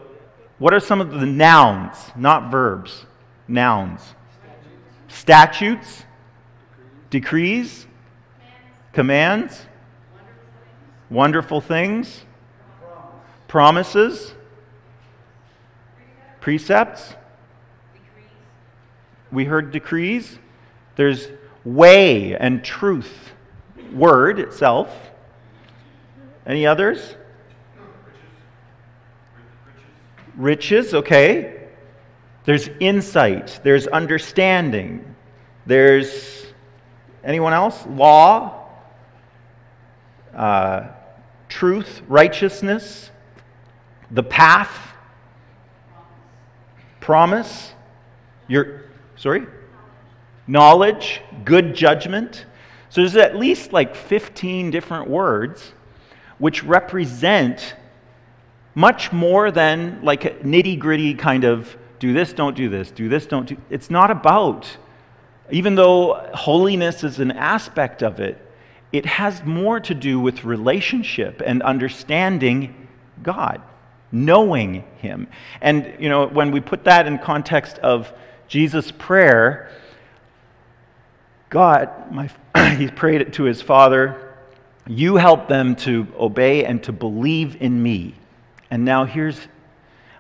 what 0.59 0.75
are 0.75 0.81
some 0.81 1.01
of 1.01 1.13
the 1.13 1.27
nouns, 1.27 1.97
not 2.17 2.51
verbs? 2.51 3.07
nouns 3.51 4.15
statutes, 5.09 6.05
decrees, 7.11 7.89
commands, 8.93 9.67
wonderful 11.11 11.61
things, 11.61 12.25
promises, 13.49 14.35
precepts. 16.41 17.15
We 19.33 19.47
heard 19.47 19.73
decrees. 19.73 20.39
There's 20.97 21.29
way 21.65 22.37
and 22.37 22.65
truth, 22.65 23.33
word 23.93 24.39
itself. 24.39 25.11
Any 26.47 26.67
others? 26.67 27.15
Riches, 30.37 30.95
okay. 30.95 31.69
There's 32.45 32.69
insight, 32.81 33.61
there's 33.63 33.87
understanding, 33.87 35.15
there's 35.67 36.47
anyone 37.23 37.53
else? 37.53 37.85
Law, 37.87 38.67
uh, 40.35 40.89
truth, 41.49 42.01
righteousness, 42.09 43.11
the 44.11 44.23
path, 44.23 44.75
promise, 47.01 47.73
your, 48.49 48.85
sorry? 49.17 49.47
Knowledge, 50.51 51.23
good 51.45 51.77
judgment. 51.77 52.45
So 52.89 53.03
there's 53.03 53.15
at 53.15 53.37
least 53.37 53.73
like 53.73 53.95
15 53.95 54.73
different 54.73 55.09
words 55.09 55.75
which 56.39 56.65
represent 56.65 57.77
much 58.75 59.13
more 59.13 59.53
than 59.53 60.01
like 60.03 60.25
a 60.25 60.31
nitty 60.31 60.77
gritty 60.77 61.15
kind 61.15 61.45
of 61.45 61.77
do 62.01 62.13
this, 62.13 62.33
don't 62.33 62.57
do 62.57 62.69
this, 62.69 62.91
do 62.91 63.09
this, 63.09 63.27
don't 63.27 63.47
do. 63.47 63.57
It's 63.71 63.91
not 63.91 64.11
about, 64.11 64.67
even 65.53 65.77
though 65.77 66.29
holiness 66.35 67.05
is 67.05 67.21
an 67.21 67.31
aspect 67.31 68.03
of 68.03 68.19
it, 68.19 68.37
it 68.91 69.07
has 69.07 69.45
more 69.45 69.79
to 69.79 69.95
do 69.95 70.19
with 70.19 70.45
relationship 70.45 71.41
and 71.47 71.63
understanding 71.63 72.89
God, 73.23 73.63
knowing 74.11 74.83
Him. 74.97 75.29
And, 75.61 75.95
you 76.01 76.09
know, 76.09 76.27
when 76.27 76.51
we 76.51 76.61
put 76.61 76.83
that 76.85 77.07
in 77.07 77.19
context 77.19 77.79
of 77.79 78.13
Jesus' 78.49 78.91
prayer, 78.91 79.71
God, 81.51 81.91
my, 82.11 82.31
he 82.77 82.89
prayed 82.89 83.21
it 83.21 83.35
to 83.35 83.45
his 83.45 83.61
Father, 83.61 84.35
you 84.87 85.17
help 85.17 85.47
them 85.47 85.77
to 85.77 86.07
obey 86.19 86.65
and 86.65 86.83
to 86.85 86.93
believe 86.93 87.61
in 87.61 87.83
me. 87.83 88.15
And 88.71 88.85
now 88.85 89.05
here's, 89.05 89.39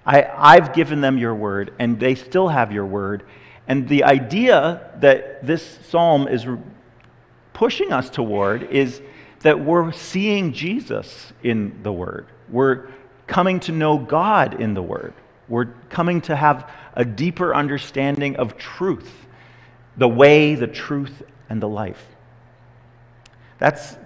I, 0.04 0.24
I've 0.36 0.74
given 0.74 1.00
them 1.00 1.16
your 1.16 1.34
word, 1.34 1.72
and 1.78 1.98
they 1.98 2.14
still 2.14 2.48
have 2.48 2.72
your 2.72 2.86
word. 2.86 3.24
And 3.66 3.88
the 3.88 4.04
idea 4.04 4.90
that 5.00 5.46
this 5.46 5.78
psalm 5.88 6.28
is 6.28 6.46
pushing 7.52 7.92
us 7.92 8.10
toward 8.10 8.64
is 8.64 9.00
that 9.40 9.58
we're 9.58 9.92
seeing 9.92 10.52
Jesus 10.52 11.32
in 11.42 11.82
the 11.82 11.92
Word. 11.92 12.26
We're 12.48 12.88
coming 13.26 13.60
to 13.60 13.72
know 13.72 13.98
God 13.98 14.60
in 14.60 14.74
the 14.74 14.82
Word. 14.82 15.14
We're 15.48 15.66
coming 15.88 16.20
to 16.22 16.36
have 16.36 16.70
a 16.94 17.04
deeper 17.04 17.54
understanding 17.54 18.36
of 18.36 18.56
truth, 18.56 19.12
the 20.00 20.08
way, 20.08 20.54
the 20.54 20.66
truth, 20.66 21.22
and 21.50 21.62
the 21.62 21.68
life. 21.68 22.02
That's 23.58 23.98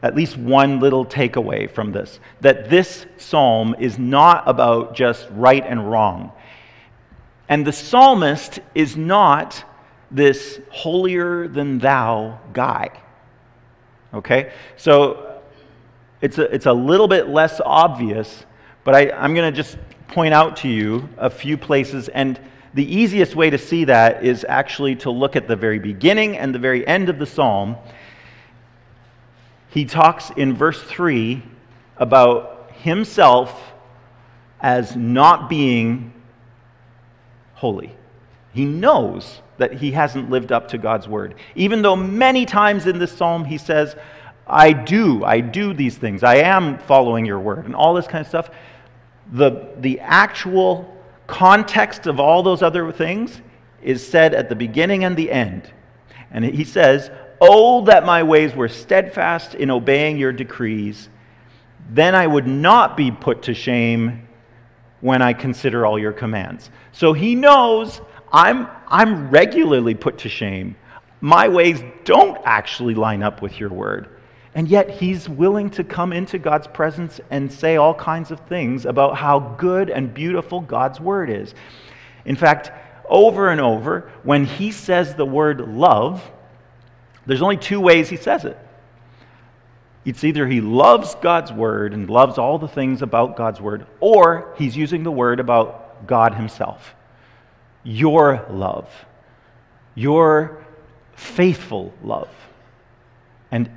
at 0.00 0.14
least 0.14 0.36
one 0.36 0.78
little 0.78 1.04
takeaway 1.04 1.68
from 1.68 1.90
this 1.90 2.20
that 2.40 2.70
this 2.70 3.06
psalm 3.16 3.74
is 3.80 3.98
not 3.98 4.44
about 4.46 4.94
just 4.94 5.28
right 5.32 5.64
and 5.66 5.90
wrong. 5.90 6.30
And 7.48 7.66
the 7.66 7.72
psalmist 7.72 8.60
is 8.72 8.96
not 8.96 9.64
this 10.12 10.60
holier 10.70 11.48
than 11.48 11.78
thou 11.80 12.38
guy. 12.52 12.90
Okay? 14.14 14.52
So 14.76 15.40
it's 16.20 16.38
a, 16.38 16.54
it's 16.54 16.66
a 16.66 16.72
little 16.72 17.08
bit 17.08 17.28
less 17.28 17.60
obvious, 17.64 18.46
but 18.84 18.94
I, 18.94 19.10
I'm 19.10 19.34
going 19.34 19.52
to 19.52 19.56
just 19.56 19.76
point 20.06 20.34
out 20.34 20.58
to 20.58 20.68
you 20.68 21.08
a 21.18 21.28
few 21.28 21.58
places. 21.58 22.08
And 22.08 22.38
the 22.74 22.84
easiest 22.84 23.36
way 23.36 23.50
to 23.50 23.58
see 23.58 23.84
that 23.84 24.24
is 24.24 24.46
actually 24.48 24.96
to 24.96 25.10
look 25.10 25.36
at 25.36 25.46
the 25.46 25.56
very 25.56 25.78
beginning 25.78 26.38
and 26.38 26.54
the 26.54 26.58
very 26.58 26.86
end 26.86 27.08
of 27.08 27.18
the 27.18 27.26
psalm. 27.26 27.76
He 29.68 29.84
talks 29.84 30.30
in 30.30 30.54
verse 30.54 30.82
3 30.82 31.42
about 31.98 32.70
himself 32.72 33.72
as 34.60 34.96
not 34.96 35.50
being 35.50 36.12
holy. 37.54 37.94
He 38.52 38.64
knows 38.64 39.40
that 39.58 39.74
he 39.74 39.92
hasn't 39.92 40.30
lived 40.30 40.52
up 40.52 40.68
to 40.68 40.78
God's 40.78 41.06
word. 41.08 41.34
Even 41.54 41.82
though 41.82 41.96
many 41.96 42.46
times 42.46 42.86
in 42.86 42.98
this 42.98 43.12
psalm 43.12 43.44
he 43.44 43.58
says, 43.58 43.96
I 44.46 44.72
do, 44.72 45.24
I 45.24 45.40
do 45.40 45.72
these 45.72 45.96
things, 45.96 46.22
I 46.22 46.36
am 46.36 46.78
following 46.78 47.24
your 47.24 47.38
word, 47.38 47.64
and 47.64 47.74
all 47.74 47.94
this 47.94 48.06
kind 48.06 48.22
of 48.22 48.28
stuff. 48.28 48.50
The, 49.32 49.68
the 49.78 50.00
actual 50.00 50.91
context 51.32 52.06
of 52.06 52.20
all 52.20 52.42
those 52.42 52.62
other 52.62 52.92
things 52.92 53.40
is 53.82 54.06
said 54.06 54.34
at 54.34 54.50
the 54.50 54.54
beginning 54.54 55.04
and 55.04 55.16
the 55.16 55.30
end. 55.30 55.72
And 56.30 56.44
he 56.44 56.62
says, 56.62 57.10
Oh, 57.40 57.84
that 57.86 58.04
my 58.04 58.22
ways 58.22 58.54
were 58.54 58.68
steadfast 58.68 59.54
in 59.54 59.70
obeying 59.70 60.18
your 60.18 60.32
decrees, 60.32 61.08
then 61.90 62.14
I 62.14 62.26
would 62.26 62.46
not 62.46 62.96
be 62.96 63.10
put 63.10 63.42
to 63.44 63.54
shame 63.54 64.28
when 65.00 65.22
I 65.22 65.32
consider 65.32 65.84
all 65.84 65.98
your 65.98 66.12
commands. 66.12 66.70
So 66.92 67.12
he 67.12 67.34
knows 67.34 68.00
I'm, 68.30 68.68
I'm 68.86 69.30
regularly 69.30 69.94
put 69.94 70.18
to 70.18 70.28
shame. 70.28 70.76
My 71.20 71.48
ways 71.48 71.82
don't 72.04 72.38
actually 72.44 72.94
line 72.94 73.22
up 73.22 73.42
with 73.42 73.58
your 73.58 73.70
word. 73.70 74.11
And 74.54 74.68
yet, 74.68 74.90
he's 74.90 75.28
willing 75.28 75.70
to 75.70 75.84
come 75.84 76.12
into 76.12 76.38
God's 76.38 76.66
presence 76.66 77.20
and 77.30 77.50
say 77.50 77.76
all 77.76 77.94
kinds 77.94 78.30
of 78.30 78.40
things 78.40 78.84
about 78.84 79.16
how 79.16 79.38
good 79.38 79.88
and 79.88 80.12
beautiful 80.12 80.60
God's 80.60 81.00
word 81.00 81.30
is. 81.30 81.54
In 82.24 82.36
fact, 82.36 82.70
over 83.08 83.48
and 83.48 83.60
over, 83.60 84.10
when 84.22 84.44
he 84.44 84.70
says 84.70 85.14
the 85.14 85.24
word 85.24 85.60
love, 85.60 86.30
there's 87.24 87.42
only 87.42 87.56
two 87.56 87.80
ways 87.80 88.08
he 88.08 88.16
says 88.16 88.44
it. 88.44 88.58
It's 90.04 90.24
either 90.24 90.46
he 90.46 90.60
loves 90.60 91.14
God's 91.16 91.52
word 91.52 91.94
and 91.94 92.10
loves 92.10 92.36
all 92.36 92.58
the 92.58 92.68
things 92.68 93.02
about 93.02 93.36
God's 93.36 93.60
word, 93.60 93.86
or 94.00 94.54
he's 94.58 94.76
using 94.76 95.02
the 95.02 95.12
word 95.12 95.40
about 95.40 96.06
God 96.06 96.34
himself 96.34 96.94
your 97.84 98.46
love, 98.48 98.88
your 99.96 100.64
faithful 101.14 101.92
love. 102.02 102.28
And 103.50 103.68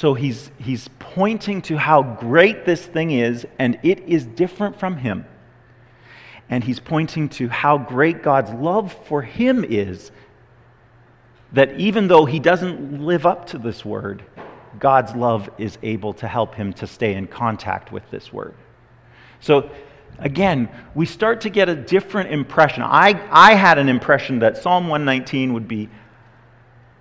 so 0.00 0.14
he's, 0.14 0.50
he's 0.56 0.88
pointing 0.98 1.60
to 1.60 1.76
how 1.76 2.02
great 2.02 2.64
this 2.64 2.86
thing 2.86 3.10
is, 3.10 3.46
and 3.58 3.78
it 3.82 4.00
is 4.08 4.24
different 4.24 4.80
from 4.80 4.96
him. 4.96 5.26
And 6.48 6.64
he's 6.64 6.80
pointing 6.80 7.28
to 7.28 7.50
how 7.50 7.76
great 7.76 8.22
God's 8.22 8.50
love 8.50 8.96
for 9.04 9.20
him 9.20 9.62
is, 9.62 10.10
that 11.52 11.78
even 11.78 12.08
though 12.08 12.24
he 12.24 12.40
doesn't 12.40 13.04
live 13.04 13.26
up 13.26 13.44
to 13.48 13.58
this 13.58 13.84
word, 13.84 14.24
God's 14.78 15.14
love 15.14 15.50
is 15.58 15.76
able 15.82 16.14
to 16.14 16.26
help 16.26 16.54
him 16.54 16.72
to 16.72 16.86
stay 16.86 17.12
in 17.12 17.26
contact 17.26 17.92
with 17.92 18.10
this 18.10 18.32
word. 18.32 18.54
So 19.40 19.70
again, 20.18 20.70
we 20.94 21.04
start 21.04 21.42
to 21.42 21.50
get 21.50 21.68
a 21.68 21.76
different 21.76 22.30
impression. 22.30 22.82
I, 22.84 23.22
I 23.30 23.54
had 23.54 23.76
an 23.76 23.90
impression 23.90 24.38
that 24.38 24.56
Psalm 24.56 24.88
119 24.88 25.52
would 25.52 25.68
be 25.68 25.90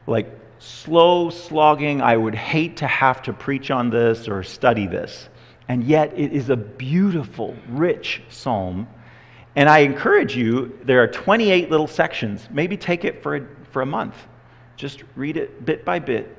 like 0.05 0.38
slow 0.59 1.29
slogging. 1.29 2.01
I 2.01 2.15
would 2.15 2.35
hate 2.35 2.77
to 2.77 2.87
have 2.87 3.21
to 3.23 3.33
preach 3.33 3.71
on 3.71 3.89
this 3.89 4.27
or 4.27 4.43
study 4.43 4.87
this. 4.87 5.29
And 5.67 5.83
yet, 5.83 6.17
it 6.17 6.33
is 6.33 6.49
a 6.49 6.55
beautiful, 6.55 7.55
rich 7.67 8.21
psalm. 8.29 8.87
And 9.55 9.69
I 9.69 9.79
encourage 9.79 10.35
you, 10.35 10.77
there 10.83 11.01
are 11.03 11.07
28 11.07 11.69
little 11.69 11.87
sections. 11.87 12.47
Maybe 12.51 12.77
take 12.77 13.05
it 13.05 13.21
for 13.23 13.35
a, 13.35 13.47
for 13.71 13.81
a 13.81 13.85
month. 13.85 14.15
Just 14.75 15.03
read 15.15 15.37
it 15.37 15.65
bit 15.65 15.85
by 15.85 15.99
bit 15.99 16.35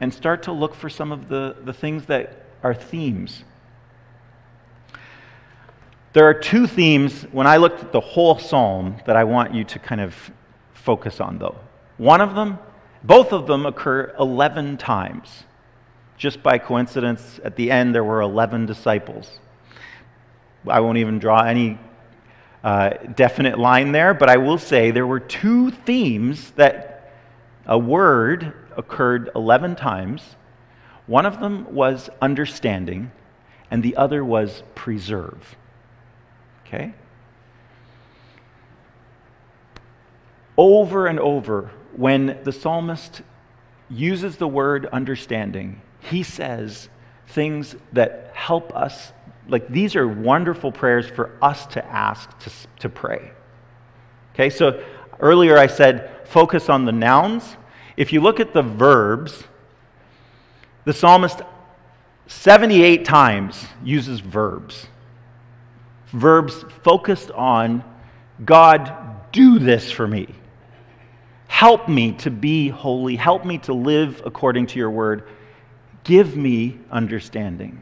and 0.00 0.12
start 0.12 0.44
to 0.44 0.52
look 0.52 0.74
for 0.74 0.88
some 0.88 1.12
of 1.12 1.28
the, 1.28 1.56
the 1.64 1.72
things 1.72 2.06
that 2.06 2.44
are 2.62 2.74
themes 2.74 3.44
there 6.14 6.28
are 6.28 6.34
two 6.34 6.68
themes 6.68 7.24
when 7.32 7.48
I 7.48 7.56
looked 7.56 7.82
at 7.82 7.90
the 7.90 8.00
whole 8.00 8.38
psalm 8.38 8.98
that 9.04 9.16
I 9.16 9.24
want 9.24 9.52
you 9.52 9.64
to 9.64 9.80
kind 9.80 10.00
of 10.00 10.14
focus 10.72 11.20
on, 11.20 11.38
though. 11.38 11.56
One 11.96 12.20
of 12.20 12.36
them, 12.36 12.60
both 13.04 13.32
of 13.32 13.46
them 13.46 13.66
occur 13.66 14.14
11 14.18 14.78
times. 14.78 15.44
Just 16.16 16.42
by 16.42 16.58
coincidence, 16.58 17.38
at 17.44 17.54
the 17.54 17.70
end, 17.70 17.94
there 17.94 18.02
were 18.02 18.22
11 18.22 18.64
disciples. 18.64 19.38
I 20.66 20.80
won't 20.80 20.96
even 20.96 21.18
draw 21.18 21.42
any 21.42 21.78
uh, 22.62 22.90
definite 23.14 23.58
line 23.58 23.92
there, 23.92 24.14
but 24.14 24.30
I 24.30 24.38
will 24.38 24.56
say 24.56 24.90
there 24.90 25.06
were 25.06 25.20
two 25.20 25.70
themes 25.70 26.52
that 26.52 27.12
a 27.66 27.78
word 27.78 28.54
occurred 28.74 29.28
11 29.36 29.76
times. 29.76 30.22
One 31.06 31.26
of 31.26 31.40
them 31.40 31.74
was 31.74 32.08
understanding, 32.22 33.12
and 33.70 33.82
the 33.82 33.96
other 33.96 34.24
was 34.24 34.62
preserve. 34.74 35.56
Okay? 36.66 36.94
Over 40.56 41.06
and 41.06 41.20
over, 41.20 41.70
when 41.96 42.38
the 42.44 42.52
psalmist 42.52 43.22
uses 43.88 44.36
the 44.36 44.48
word 44.48 44.86
understanding, 44.86 45.80
he 46.00 46.22
says 46.22 46.88
things 47.28 47.76
that 47.92 48.30
help 48.34 48.74
us. 48.74 49.12
Like 49.48 49.68
these 49.68 49.96
are 49.96 50.06
wonderful 50.06 50.72
prayers 50.72 51.08
for 51.08 51.30
us 51.42 51.66
to 51.66 51.84
ask, 51.84 52.36
to, 52.40 52.50
to 52.80 52.88
pray. 52.88 53.30
Okay, 54.34 54.50
so 54.50 54.82
earlier 55.20 55.58
I 55.58 55.66
said 55.66 56.26
focus 56.26 56.68
on 56.68 56.84
the 56.84 56.92
nouns. 56.92 57.56
If 57.96 58.12
you 58.12 58.20
look 58.20 58.40
at 58.40 58.52
the 58.52 58.62
verbs, 58.62 59.44
the 60.84 60.92
psalmist 60.92 61.42
78 62.26 63.04
times 63.04 63.64
uses 63.82 64.20
verbs 64.20 64.86
verbs 66.14 66.64
focused 66.82 67.30
on 67.32 67.84
God, 68.44 69.30
do 69.32 69.58
this 69.58 69.90
for 69.90 70.06
me. 70.06 70.28
Help 71.54 71.88
me 71.88 72.10
to 72.10 72.32
be 72.32 72.68
holy. 72.68 73.14
Help 73.14 73.44
me 73.44 73.58
to 73.58 73.72
live 73.72 74.20
according 74.26 74.66
to 74.66 74.76
your 74.76 74.90
word. 74.90 75.28
Give 76.02 76.36
me 76.36 76.80
understanding. 76.90 77.80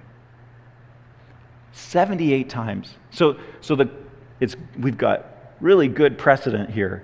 78 1.72 2.50
times. 2.50 2.92
So, 3.12 3.38
so 3.62 3.74
the, 3.74 3.88
it's, 4.40 4.56
we've 4.78 4.98
got 4.98 5.54
really 5.58 5.88
good 5.88 6.18
precedent 6.18 6.68
here 6.68 7.02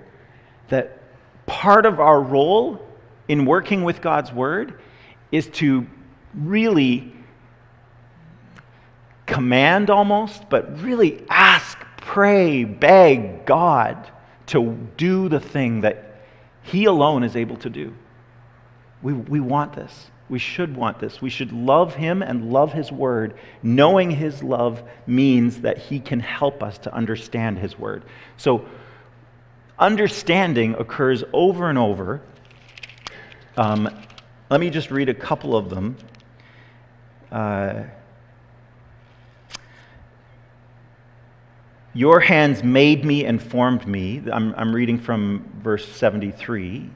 that 0.67 0.99
part 1.47 1.87
of 1.87 1.99
our 1.99 2.21
role 2.21 2.79
in 3.27 3.45
working 3.45 3.83
with 3.83 3.99
God's 3.99 4.31
word 4.31 4.79
is 5.31 5.47
to 5.47 5.87
really 6.35 7.11
command 9.25 9.89
almost, 9.89 10.47
but 10.51 10.79
really 10.83 11.25
ask, 11.31 11.79
pray, 11.97 12.63
beg 12.63 13.47
God 13.47 14.11
to 14.45 14.87
do 14.97 15.29
the 15.29 15.39
thing 15.39 15.81
that 15.81 16.08
He 16.63 16.85
alone 16.85 17.23
is 17.23 17.35
able 17.35 17.57
to 17.57 17.69
do. 17.69 17.93
We, 19.01 19.13
we 19.13 19.39
want 19.39 19.73
this. 19.73 20.11
We 20.29 20.39
should 20.39 20.75
want 20.75 20.99
this. 20.99 21.21
We 21.21 21.29
should 21.29 21.51
love 21.51 21.95
Him 21.95 22.21
and 22.21 22.51
love 22.51 22.73
His 22.73 22.91
Word. 22.91 23.35
Knowing 23.63 24.11
His 24.11 24.43
love 24.43 24.83
means 25.07 25.61
that 25.61 25.77
He 25.77 25.99
can 25.99 26.19
help 26.19 26.61
us 26.61 26.77
to 26.79 26.93
understand 26.93 27.57
His 27.57 27.79
Word. 27.79 28.03
So, 28.37 28.65
understanding 29.79 30.75
occurs 30.75 31.23
over 31.33 31.69
and 31.69 31.79
over. 31.79 32.21
Um, 33.57 33.89
let 34.49 34.59
me 34.59 34.69
just 34.69 34.91
read 34.91 35.09
a 35.09 35.13
couple 35.13 35.55
of 35.55 35.69
them. 35.69 35.97
Uh, 37.31 37.83
Your 41.99 42.21
hands 42.21 42.63
made 42.63 43.03
me 43.03 43.25
and 43.25 43.43
formed 43.43 43.85
me. 43.85 44.23
I'm, 44.31 44.55
I'm 44.55 44.73
reading 44.73 44.97
from 44.97 45.43
verse 45.61 45.85
73. 45.85 46.89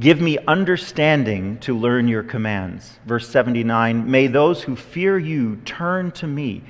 Give 0.00 0.22
me 0.22 0.38
understanding 0.48 1.58
to 1.58 1.76
learn 1.76 2.08
your 2.08 2.22
commands. 2.22 2.98
Verse 3.04 3.28
79 3.28 4.10
May 4.10 4.26
those 4.26 4.62
who 4.62 4.74
fear 4.74 5.18
you 5.18 5.56
turn 5.66 6.12
to 6.12 6.26
me, 6.26 6.62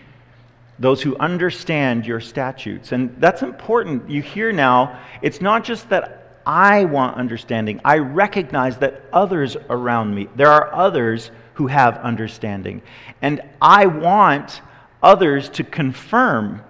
those 0.80 1.02
who 1.02 1.16
understand 1.18 2.04
your 2.04 2.18
statutes. 2.18 2.90
And 2.90 3.14
that's 3.20 3.42
important. 3.42 4.10
You 4.10 4.22
hear 4.22 4.50
now, 4.50 4.98
it's 5.22 5.40
not 5.40 5.62
just 5.62 5.88
that 5.90 6.40
I 6.44 6.84
want 6.84 7.16
understanding, 7.16 7.80
I 7.84 7.98
recognize 7.98 8.76
that 8.78 9.04
others 9.12 9.56
around 9.68 10.12
me, 10.16 10.26
there 10.34 10.50
are 10.50 10.74
others 10.74 11.30
who 11.54 11.68
have 11.68 11.96
understanding. 11.98 12.82
And 13.22 13.40
I 13.62 13.86
want 13.86 14.62
others 15.00 15.48
to 15.50 15.62
confirm 15.62 16.64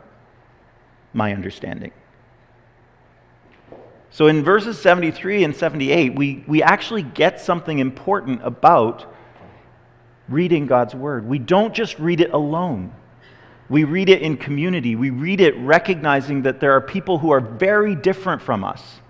my 1.12 1.32
understanding. 1.32 1.92
So 4.10 4.26
in 4.26 4.42
verses 4.42 4.80
73 4.80 5.44
and 5.44 5.54
78, 5.54 6.14
we, 6.16 6.44
we 6.46 6.62
actually 6.62 7.02
get 7.02 7.40
something 7.40 7.78
important 7.78 8.40
about 8.42 9.12
reading 10.28 10.66
God's 10.66 10.94
Word. 10.94 11.28
We 11.28 11.38
don't 11.38 11.74
just 11.74 11.98
read 11.98 12.20
it 12.20 12.32
alone, 12.32 12.92
we 13.70 13.84
read 13.84 14.08
it 14.08 14.20
in 14.20 14.36
community. 14.36 14.96
We 14.96 15.10
read 15.10 15.40
it 15.40 15.56
recognizing 15.58 16.42
that 16.42 16.58
there 16.58 16.72
are 16.72 16.80
people 16.80 17.18
who 17.18 17.30
are 17.30 17.40
very 17.40 17.94
different 17.94 18.42
from 18.42 18.64
us, 18.64 19.00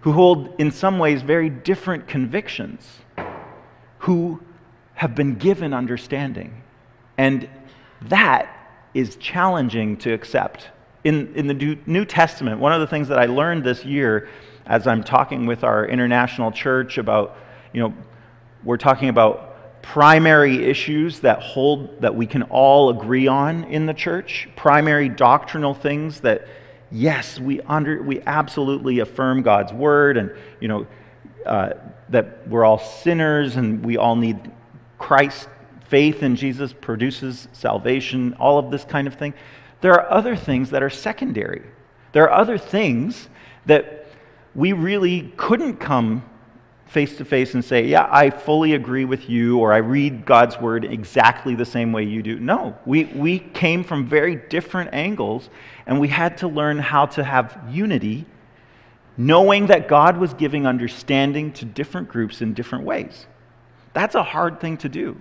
who 0.00 0.12
hold, 0.12 0.58
in 0.58 0.70
some 0.70 0.98
ways, 0.98 1.20
very 1.20 1.50
different 1.50 2.08
convictions, 2.08 3.00
who 3.98 4.40
have 4.94 5.14
been 5.14 5.34
given 5.34 5.74
understanding. 5.74 6.62
And 7.18 7.46
that 8.00 8.48
is 8.94 9.16
challenging 9.16 9.98
to 9.98 10.14
accept 10.14 10.70
in, 11.04 11.34
in 11.34 11.46
the 11.46 11.78
New 11.86 12.04
Testament, 12.04 12.60
one 12.60 12.72
of 12.72 12.80
the 12.80 12.86
things 12.86 13.08
that 13.08 13.18
I 13.18 13.26
learned 13.26 13.64
this 13.64 13.84
year 13.84 14.28
as 14.66 14.86
I'm 14.86 15.02
talking 15.02 15.46
with 15.46 15.64
our 15.64 15.86
international 15.86 16.52
church 16.52 16.98
about, 16.98 17.36
you 17.72 17.80
know, 17.80 17.94
we're 18.64 18.76
talking 18.76 19.08
about 19.08 19.82
primary 19.82 20.64
issues 20.64 21.20
that 21.20 21.40
hold, 21.40 22.02
that 22.02 22.14
we 22.14 22.26
can 22.26 22.42
all 22.44 22.90
agree 22.90 23.26
on 23.26 23.64
in 23.64 23.86
the 23.86 23.94
church, 23.94 24.48
primary 24.56 25.08
doctrinal 25.08 25.72
things 25.72 26.20
that, 26.20 26.46
yes, 26.90 27.40
we, 27.40 27.60
under, 27.62 28.02
we 28.02 28.20
absolutely 28.26 28.98
affirm 28.98 29.42
God's 29.42 29.72
word 29.72 30.16
and, 30.16 30.30
you 30.60 30.68
know, 30.68 30.86
uh, 31.46 31.70
that 32.10 32.46
we're 32.48 32.64
all 32.64 32.78
sinners 32.78 33.56
and 33.56 33.84
we 33.84 33.96
all 33.96 34.16
need 34.16 34.38
Christ. 34.98 35.48
Faith 35.88 36.22
in 36.22 36.36
Jesus 36.36 36.74
produces 36.74 37.48
salvation, 37.52 38.34
all 38.34 38.58
of 38.58 38.70
this 38.70 38.84
kind 38.84 39.06
of 39.06 39.14
thing. 39.14 39.32
There 39.80 39.92
are 39.92 40.10
other 40.10 40.36
things 40.36 40.70
that 40.70 40.82
are 40.82 40.90
secondary. 40.90 41.62
There 42.12 42.24
are 42.24 42.40
other 42.40 42.58
things 42.58 43.28
that 43.66 44.06
we 44.54 44.72
really 44.72 45.32
couldn't 45.36 45.76
come 45.76 46.24
face 46.86 47.16
to 47.18 47.24
face 47.24 47.54
and 47.54 47.64
say, 47.64 47.84
Yeah, 47.84 48.08
I 48.10 48.30
fully 48.30 48.74
agree 48.74 49.04
with 49.04 49.28
you, 49.28 49.58
or 49.58 49.72
I 49.72 49.78
read 49.78 50.24
God's 50.24 50.58
word 50.58 50.84
exactly 50.84 51.54
the 51.54 51.64
same 51.64 51.92
way 51.92 52.04
you 52.04 52.22
do. 52.22 52.38
No, 52.40 52.76
we, 52.86 53.04
we 53.04 53.38
came 53.38 53.84
from 53.84 54.08
very 54.08 54.36
different 54.36 54.92
angles, 54.92 55.50
and 55.86 56.00
we 56.00 56.08
had 56.08 56.38
to 56.38 56.48
learn 56.48 56.78
how 56.78 57.06
to 57.06 57.22
have 57.22 57.58
unity, 57.70 58.24
knowing 59.16 59.66
that 59.66 59.86
God 59.86 60.16
was 60.16 60.32
giving 60.34 60.66
understanding 60.66 61.52
to 61.52 61.64
different 61.64 62.08
groups 62.08 62.40
in 62.40 62.54
different 62.54 62.84
ways. 62.84 63.26
That's 63.92 64.14
a 64.14 64.22
hard 64.22 64.60
thing 64.60 64.76
to 64.78 64.88
do. 64.88 65.16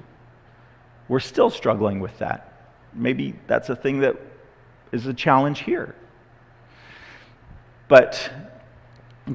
We're 1.07 1.19
still 1.19 1.49
struggling 1.49 1.99
with 1.99 2.17
that. 2.19 2.53
Maybe 2.93 3.35
that's 3.47 3.69
a 3.69 3.75
thing 3.75 3.99
that 4.01 4.15
is 4.91 5.05
a 5.07 5.13
challenge 5.13 5.59
here. 5.59 5.95
But 7.87 8.31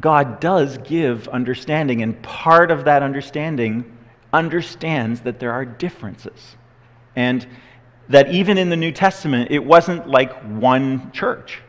God 0.01 0.41
does 0.41 0.79
give 0.79 1.29
understanding, 1.29 2.03
and 2.03 2.21
part 2.23 2.71
of 2.71 2.85
that 2.85 3.03
understanding 3.03 3.99
understands 4.33 5.21
that 5.23 5.39
there 5.39 5.53
are 5.53 5.65
differences. 5.65 6.57
And 7.15 7.47
that 8.09 8.31
even 8.33 8.59
in 8.59 8.69
the 8.69 8.77
New 8.77 8.93
Testament, 8.93 9.51
it 9.51 9.65
wasn't 9.65 10.09
like 10.09 10.33
one 10.43 11.13
church. 11.13 11.61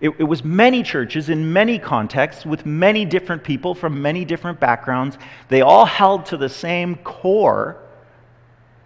It, 0.00 0.10
it, 0.18 0.24
was 0.24 0.44
many 0.44 0.82
churches 0.82 1.30
in 1.30 1.52
many 1.52 1.78
contexts 1.78 2.44
with 2.44 2.66
many 2.66 3.06
different 3.06 3.42
people 3.42 3.74
from 3.74 4.02
many 4.02 4.26
different 4.26 4.60
backgrounds. 4.60 5.16
They 5.48 5.62
all 5.62 5.86
held 5.86 6.26
to 6.26 6.36
the 6.36 6.50
same 6.50 6.96
core, 6.96 7.78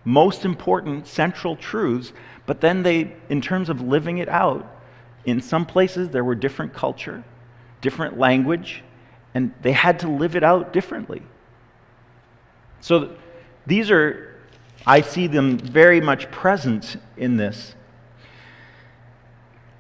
most 0.05 0.45
important 0.45 1.09
central 1.09 1.57
truths, 1.57 2.13
but 2.51 2.61
then 2.61 2.83
they, 2.83 3.13
in 3.29 3.41
terms 3.41 3.69
of 3.69 3.81
living 3.81 4.19
it 4.19 4.29
out, 4.29 4.67
in 5.25 5.41
some 5.41 5.65
places 5.65 6.09
there 6.09 6.25
were 6.25 6.35
different 6.35 6.75
culture, 6.75 7.23
different 7.81 8.19
language, 8.19 8.83
and 9.35 9.55
they 9.63 9.71
had 9.71 10.01
to 10.01 10.09
live 10.09 10.35
it 10.35 10.43
out 10.43 10.73
differently. 10.73 11.23
So 12.81 13.15
these 13.69 13.89
are, 13.93 14.35
I 14.85 15.01
see 15.01 15.29
them 15.29 15.59
very 15.59 16.01
much 16.01 16.29
present 16.33 16.97
in 17.17 17.37
this. 17.37 17.77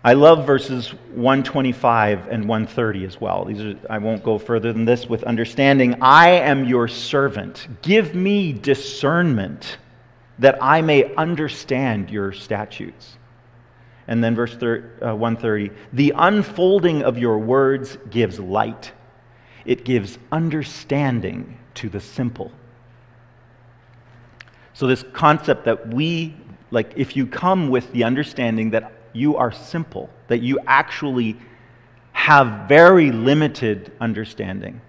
I 0.04 0.12
love 0.12 0.46
verses 0.46 0.90
125 1.16 2.28
and 2.28 2.46
130 2.48 3.04
as 3.04 3.20
well. 3.20 3.46
These 3.46 3.62
are, 3.62 3.74
I 3.90 3.98
won't 3.98 4.22
go 4.22 4.38
further 4.38 4.72
than 4.72 4.84
this 4.84 5.08
with 5.08 5.24
understanding. 5.24 6.00
I 6.02 6.28
am 6.28 6.64
your 6.66 6.86
servant. 6.86 7.66
Give 7.82 8.14
me 8.14 8.52
discernment 8.52 9.78
that 10.40 10.58
I 10.60 10.80
may 10.80 11.14
understand 11.14 12.10
your 12.10 12.32
statutes. 12.32 13.16
And 14.08 14.24
then 14.24 14.34
verse 14.34 14.54
uh, 14.54 15.14
130 15.14 15.70
the 15.92 16.12
unfolding 16.16 17.02
of 17.02 17.16
your 17.16 17.38
words 17.38 17.96
gives 18.10 18.40
light, 18.40 18.92
it 19.64 19.84
gives 19.84 20.18
understanding 20.32 21.58
to 21.74 21.88
the 21.88 22.00
simple. 22.00 22.50
So, 24.72 24.86
this 24.86 25.04
concept 25.12 25.66
that 25.66 25.92
we, 25.92 26.34
like, 26.70 26.94
if 26.96 27.14
you 27.14 27.26
come 27.26 27.68
with 27.68 27.92
the 27.92 28.04
understanding 28.04 28.70
that 28.70 28.92
you 29.12 29.36
are 29.36 29.52
simple, 29.52 30.08
that 30.28 30.40
you 30.40 30.58
actually 30.66 31.36
have 32.12 32.66
very 32.68 33.12
limited 33.12 33.92
understanding, 34.00 34.80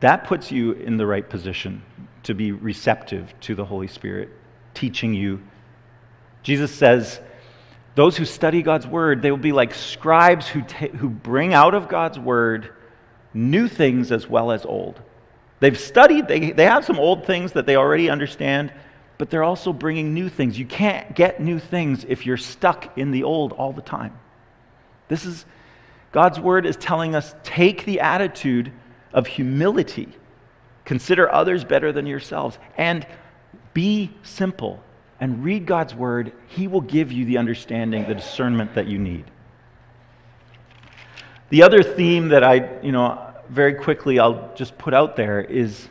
that 0.00 0.24
puts 0.24 0.52
you 0.52 0.72
in 0.72 0.96
the 0.96 1.06
right 1.06 1.28
position 1.28 1.82
to 2.24 2.34
be 2.34 2.52
receptive 2.52 3.32
to 3.40 3.54
the 3.54 3.64
Holy 3.64 3.86
Spirit 3.86 4.30
teaching 4.74 5.14
you. 5.14 5.42
Jesus 6.42 6.74
says, 6.74 7.20
those 7.94 8.16
who 8.16 8.24
study 8.24 8.62
God's 8.62 8.86
word, 8.86 9.22
they 9.22 9.30
will 9.30 9.38
be 9.38 9.52
like 9.52 9.74
scribes 9.74 10.46
who, 10.46 10.60
who 10.60 11.08
bring 11.08 11.52
out 11.52 11.74
of 11.74 11.88
God's 11.88 12.18
word 12.18 12.72
new 13.34 13.66
things 13.66 14.12
as 14.12 14.28
well 14.28 14.52
as 14.52 14.64
old. 14.64 15.02
They've 15.60 15.78
studied, 15.78 16.28
they, 16.28 16.52
they 16.52 16.64
have 16.64 16.84
some 16.84 16.98
old 16.98 17.26
things 17.26 17.52
that 17.52 17.66
they 17.66 17.76
already 17.76 18.08
understand, 18.08 18.72
but 19.18 19.30
they're 19.30 19.42
also 19.42 19.72
bringing 19.72 20.14
new 20.14 20.28
things. 20.28 20.56
You 20.56 20.66
can't 20.66 21.14
get 21.14 21.40
new 21.40 21.58
things 21.58 22.04
if 22.08 22.24
you're 22.24 22.36
stuck 22.36 22.96
in 22.96 23.10
the 23.10 23.24
old 23.24 23.52
all 23.52 23.72
the 23.72 23.82
time. 23.82 24.16
This 25.08 25.24
is, 25.24 25.44
God's 26.12 26.38
word 26.38 26.66
is 26.66 26.76
telling 26.76 27.16
us 27.16 27.34
take 27.42 27.84
the 27.84 27.98
attitude 28.00 28.70
of 29.12 29.26
humility 29.26 30.08
Consider 30.88 31.30
others 31.30 31.64
better 31.64 31.92
than 31.92 32.06
yourselves. 32.06 32.58
And 32.78 33.06
be 33.74 34.10
simple 34.22 34.82
and 35.20 35.44
read 35.44 35.66
God's 35.66 35.94
word. 35.94 36.32
He 36.46 36.66
will 36.66 36.80
give 36.80 37.12
you 37.12 37.26
the 37.26 37.36
understanding, 37.36 38.08
the 38.08 38.14
discernment 38.14 38.74
that 38.74 38.86
you 38.86 38.98
need. 38.98 39.26
The 41.50 41.62
other 41.62 41.82
theme 41.82 42.28
that 42.28 42.42
I, 42.42 42.80
you 42.80 42.90
know, 42.90 43.22
very 43.50 43.74
quickly 43.74 44.18
I'll 44.18 44.50
just 44.54 44.78
put 44.78 44.94
out 44.94 45.14
there 45.14 45.42
is 45.42 45.90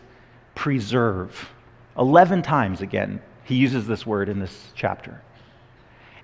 preserve. 0.55 1.47
11 1.95 2.41
times 2.41 2.81
again, 2.81 3.21
he 3.43 3.53
uses 3.53 3.85
this 3.85 4.03
word 4.03 4.29
in 4.29 4.39
this 4.39 4.71
chapter. 4.73 5.21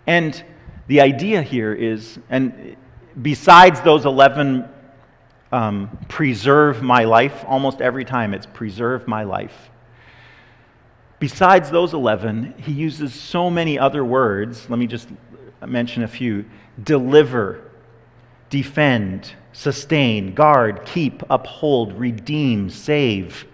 And 0.08 0.44
the 0.88 1.02
idea 1.02 1.44
here 1.44 1.76
is, 1.76 2.18
and 2.28 2.76
besides 3.22 3.82
those 3.82 4.08
11 4.08 4.68
um, 5.54 6.00
preserve 6.10 6.82
my 6.82 7.04
life. 7.04 7.46
Almost 7.48 7.80
every 7.80 8.04
time 8.04 8.34
it's 8.34 8.48
preserve 8.48 9.08
my 9.08 9.24
life. 9.24 9.70
Besides 11.20 11.70
those 11.70 11.94
11, 11.94 12.56
he 12.58 12.74
uses 12.74 13.14
so 13.14 13.50
many 13.50 13.80
other 13.80 14.04
words. 14.04 14.70
Let 14.70 14.80
me 14.80 14.88
just 14.88 15.08
mention 15.66 16.04
a 16.04 16.08
few 16.08 16.44
deliver, 16.84 17.72
defend, 18.50 19.32
sustain, 19.54 20.34
guard, 20.34 20.86
keep, 20.86 21.22
uphold, 21.30 21.94
redeem, 21.94 22.70
save. 22.70 23.46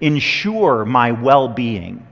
ensure 0.00 0.84
my 0.84 1.12
well 1.12 1.46
being. 1.46 2.04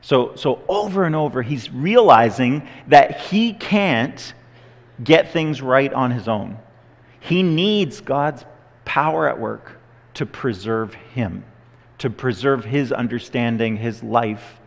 So, 0.00 0.36
so 0.36 0.62
over 0.68 1.04
and 1.04 1.16
over, 1.16 1.42
he's 1.42 1.70
realizing 1.70 2.66
that 2.88 3.20
he 3.22 3.54
can't 3.54 4.34
get 5.02 5.32
things 5.32 5.60
right 5.60 5.92
on 5.92 6.10
his 6.10 6.28
own. 6.28 6.58
He 7.24 7.42
needs 7.42 8.02
God's 8.02 8.44
power 8.84 9.26
at 9.26 9.40
work 9.40 9.80
to 10.12 10.26
preserve 10.26 10.92
him, 10.92 11.42
to 11.96 12.10
preserve 12.10 12.66
his 12.66 12.92
understanding, 12.92 13.78
his 13.78 14.02
life, 14.02 14.60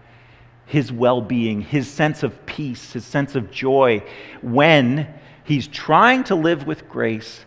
his 0.66 0.92
well 0.92 1.22
being, 1.22 1.62
his 1.62 1.88
sense 1.88 2.24
of 2.24 2.48
peace, 2.48 2.94
his 2.94 3.06
sense 3.06 3.36
of 3.36 3.52
joy 3.52 4.02
when 4.42 5.08
he's 5.44 5.68
trying 5.68 6.24
to 6.26 6.36
live 6.36 6.66
with 6.66 6.90
grace. 6.90 7.46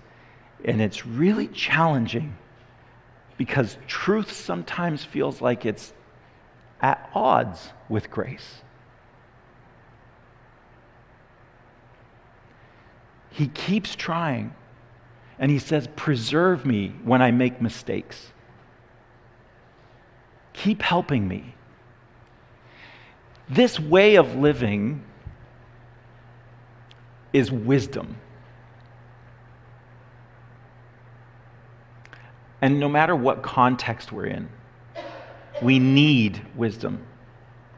And 0.65 0.81
it's 0.81 1.05
really 1.05 1.49
challenging 1.49 2.37
because 3.37 3.79
truth 3.89 4.31
sometimes 4.31 5.05
feels 5.05 5.41
like 5.41 5.67
it's 5.67 5.93
at 6.81 7.11
odds 7.17 7.71
with 7.89 8.13
grace. 8.13 8.63
He 13.31 13.49
keeps 13.49 13.97
trying. 13.97 14.55
And 15.41 15.51
he 15.51 15.59
says, 15.59 15.89
Preserve 15.97 16.65
me 16.65 16.95
when 17.03 17.23
I 17.23 17.33
make 17.33 17.61
mistakes. 17.61 18.33
Keep 20.53 20.83
helping 20.83 21.27
me. 21.27 21.55
This 23.49 23.81
way 23.81 24.17
of 24.17 24.37
living 24.37 25.03
is 27.33 27.51
wisdom. 27.51 28.17
And 32.61 32.79
no 32.79 32.89
matter 32.89 33.17
what 33.17 33.43
context 33.43 34.13
we're 34.13 34.27
in, 34.27 34.49
we 35.63 35.79
need 35.79 36.43
wisdom. 36.55 37.07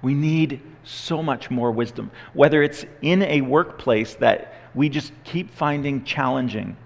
We 0.03 0.15
need 0.15 0.61
so 0.83 1.23
much 1.23 1.51
more 1.51 1.71
wisdom. 1.71 2.11
Whether 2.33 2.63
it's 2.63 2.85
in 3.03 3.23
a 3.23 3.41
workplace 3.43 4.15
that 4.17 4.55
we 4.75 4.89
just 4.89 5.13
keep 5.23 5.55
finding 5.55 6.03
challenging. 6.03 6.77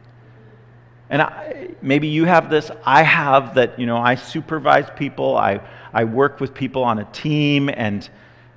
And 1.09 1.23
I, 1.23 1.69
maybe 1.83 2.09
you 2.09 2.25
have 2.25 2.51
this, 2.51 2.71
I 2.85 3.03
have 3.03 3.55
that, 3.55 3.79
you 3.79 3.87
know, 3.87 3.97
I 3.97 4.17
supervise 4.17 4.87
people, 4.97 5.37
I, 5.37 5.61
I 5.93 6.05
work 6.05 6.41
with 6.41 6.53
people 6.53 6.83
on 6.83 6.99
a 6.99 7.05
team, 7.07 7.69
and 7.69 8.09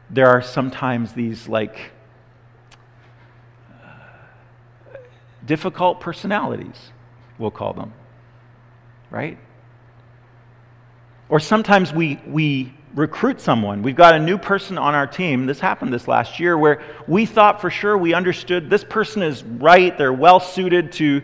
there 0.09 0.27
are 0.27 0.41
sometimes 0.41 1.13
these 1.13 1.47
like 1.47 1.91
difficult 5.45 5.99
personalities, 5.99 6.91
we'll 7.37 7.51
call 7.51 7.73
them, 7.73 7.93
right? 9.11 9.37
Or 11.29 11.39
sometimes 11.39 11.93
we, 11.93 12.19
we 12.25 12.73
recruit 12.95 13.39
someone. 13.39 13.83
We've 13.83 13.95
got 13.95 14.15
a 14.15 14.19
new 14.19 14.39
person 14.39 14.79
on 14.79 14.95
our 14.95 15.05
team. 15.05 15.45
This 15.45 15.59
happened 15.59 15.93
this 15.93 16.07
last 16.07 16.39
year 16.39 16.57
where 16.57 16.81
we 17.07 17.27
thought 17.27 17.61
for 17.61 17.69
sure 17.69 17.95
we 17.95 18.15
understood 18.15 18.69
this 18.69 18.83
person 18.83 19.21
is 19.21 19.43
right, 19.43 19.95
they're 19.95 20.11
well 20.11 20.39
suited 20.39 20.91
to 20.93 21.21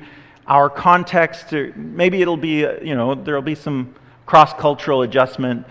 our 0.47 0.69
context. 0.69 1.51
Maybe 1.51 2.21
it'll 2.21 2.37
be, 2.37 2.65
uh, 2.65 2.81
you 2.81 2.95
know, 2.95 3.15
there'll 3.15 3.41
be 3.41 3.55
some 3.55 3.95
cross 4.25 4.53
cultural 4.53 5.01
adjustment, 5.01 5.65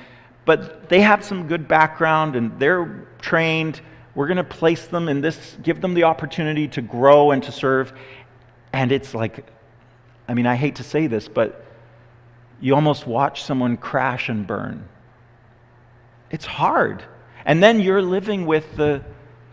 but 0.45 0.89
they 0.89 1.01
have 1.01 1.25
some 1.25 1.47
good 1.49 1.67
background 1.69 2.37
and 2.37 2.59
they're 2.59 3.07
trained. 3.21 3.81
We're 4.15 4.27
going 4.27 4.37
to 4.37 4.45
place 4.45 4.87
them 4.87 5.09
in 5.09 5.21
this, 5.21 5.57
give 5.63 5.81
them 5.81 5.95
the 5.95 6.05
opportunity 6.05 6.69
to 6.69 6.83
grow 6.83 7.31
and 7.31 7.43
to 7.45 7.53
serve. 7.53 7.93
And 8.73 8.93
it's 8.93 9.15
like, 9.15 9.47
I 10.29 10.35
mean, 10.35 10.47
I 10.47 10.57
hate 10.57 10.77
to 10.77 10.85
say 10.85 11.07
this, 11.07 11.29
but 11.29 11.65
you 12.61 12.75
almost 12.75 13.07
watch 13.07 13.43
someone 13.43 13.77
crash 13.77 14.29
and 14.29 14.47
burn. 14.47 14.89
It's 16.31 16.45
hard. 16.45 17.05
And 17.45 17.63
then 17.63 17.81
you're 17.81 18.03
living 18.03 18.47
with 18.47 18.77
the, 18.77 19.05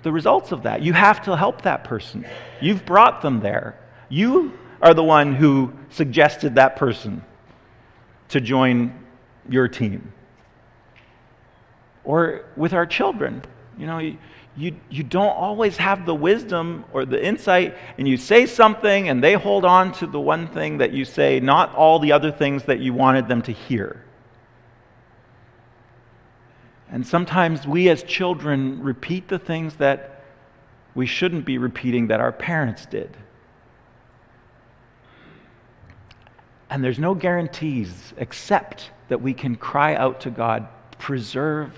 the 0.04 0.12
results 0.12 0.52
of 0.52 0.64
that. 0.64 0.82
You 0.82 0.94
have 0.94 1.24
to 1.24 1.36
help 1.36 1.64
that 1.64 1.84
person. 1.84 2.26
You've 2.62 2.86
brought 2.86 3.22
them 3.22 3.42
there. 3.42 3.78
You 4.10 4.58
are 4.82 4.94
the 4.94 5.04
one 5.04 5.36
who 5.36 5.74
suggested 5.90 6.56
that 6.56 6.76
person 6.76 7.24
to 8.30 8.42
join 8.42 8.98
your 9.50 9.68
team. 9.68 10.14
Or 12.04 12.46
with 12.56 12.74
our 12.74 12.86
children, 12.86 13.44
you 13.78 13.86
know, 13.86 14.00
you, 14.58 14.76
you, 14.90 15.04
don't 15.04 15.36
always 15.36 15.78
have 15.78 16.06
the 16.06 16.16
wisdom 16.16 16.84
or 16.92 17.06
the 17.06 17.24
insight, 17.24 17.78
and 17.98 18.08
you 18.08 18.18
say 18.18 18.46
something 18.46 19.08
and 19.08 19.24
they 19.24 19.34
hold 19.34 19.66
on 19.66 19.92
to 19.94 20.08
the 20.08 20.20
one 20.20 20.48
thing 20.48 20.80
that 20.80 20.92
you 20.92 21.06
say, 21.06 21.40
not 21.40 21.74
all 21.76 22.00
the 22.00 22.12
other 22.12 22.32
things 22.32 22.64
that 22.64 22.80
you 22.80 22.94
wanted 22.94 23.28
them 23.28 23.42
to 23.44 23.52
hear. 23.52 24.04
And 26.90 27.08
sometimes 27.08 27.66
we 27.66 27.88
as 27.90 28.04
children 28.04 28.84
repeat 28.84 29.30
the 29.30 29.40
things 29.40 29.76
that 29.76 30.24
we 30.94 31.06
shouldn't 31.06 31.46
be 31.46 31.58
repeating 31.58 32.08
that 32.08 32.20
our 32.20 32.34
parents 32.34 32.86
did. 32.86 33.16
And 36.72 36.82
there's 36.82 37.00
no 37.00 37.14
guarantees 37.14 38.14
except 38.16 38.92
that 39.10 39.22
we 39.22 39.34
can 39.34 39.58
cry 39.58 39.94
out 39.94 40.22
to 40.22 40.30
God, 40.30 40.70
preserve, 40.98 41.78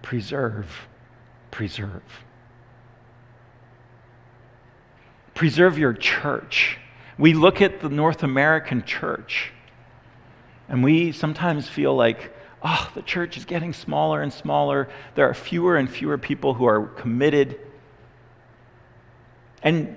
preserve, 0.00 0.86
preserve. 1.50 2.02
Preserve 5.34 5.76
your 5.76 5.92
church. 5.92 6.78
We 7.18 7.34
look 7.34 7.60
at 7.60 7.80
the 7.80 7.88
North 7.88 8.22
American 8.22 8.84
church 8.84 9.52
and 10.68 10.84
we 10.84 11.10
sometimes 11.10 11.68
feel 11.68 11.96
like, 11.96 12.32
oh, 12.62 12.88
the 12.94 13.02
church 13.02 13.36
is 13.36 13.44
getting 13.44 13.72
smaller 13.72 14.22
and 14.22 14.32
smaller. 14.32 14.88
There 15.16 15.28
are 15.28 15.34
fewer 15.34 15.76
and 15.76 15.90
fewer 15.90 16.16
people 16.16 16.54
who 16.54 16.64
are 16.64 16.86
committed. 16.86 17.58
And 19.64 19.96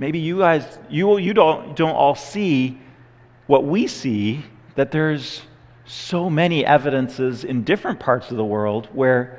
maybe 0.00 0.18
you 0.18 0.38
guys, 0.38 0.78
you, 0.88 1.18
you 1.18 1.34
don't, 1.34 1.76
don't 1.76 1.94
all 1.94 2.14
see 2.14 2.80
what 3.46 3.64
we 3.64 3.86
see, 3.86 4.42
that 4.74 4.90
there's 4.90 5.42
so 5.84 6.30
many 6.30 6.64
evidences 6.64 7.44
in 7.44 7.62
different 7.64 8.00
parts 8.00 8.30
of 8.30 8.38
the 8.38 8.44
world 8.44 8.88
where 8.94 9.38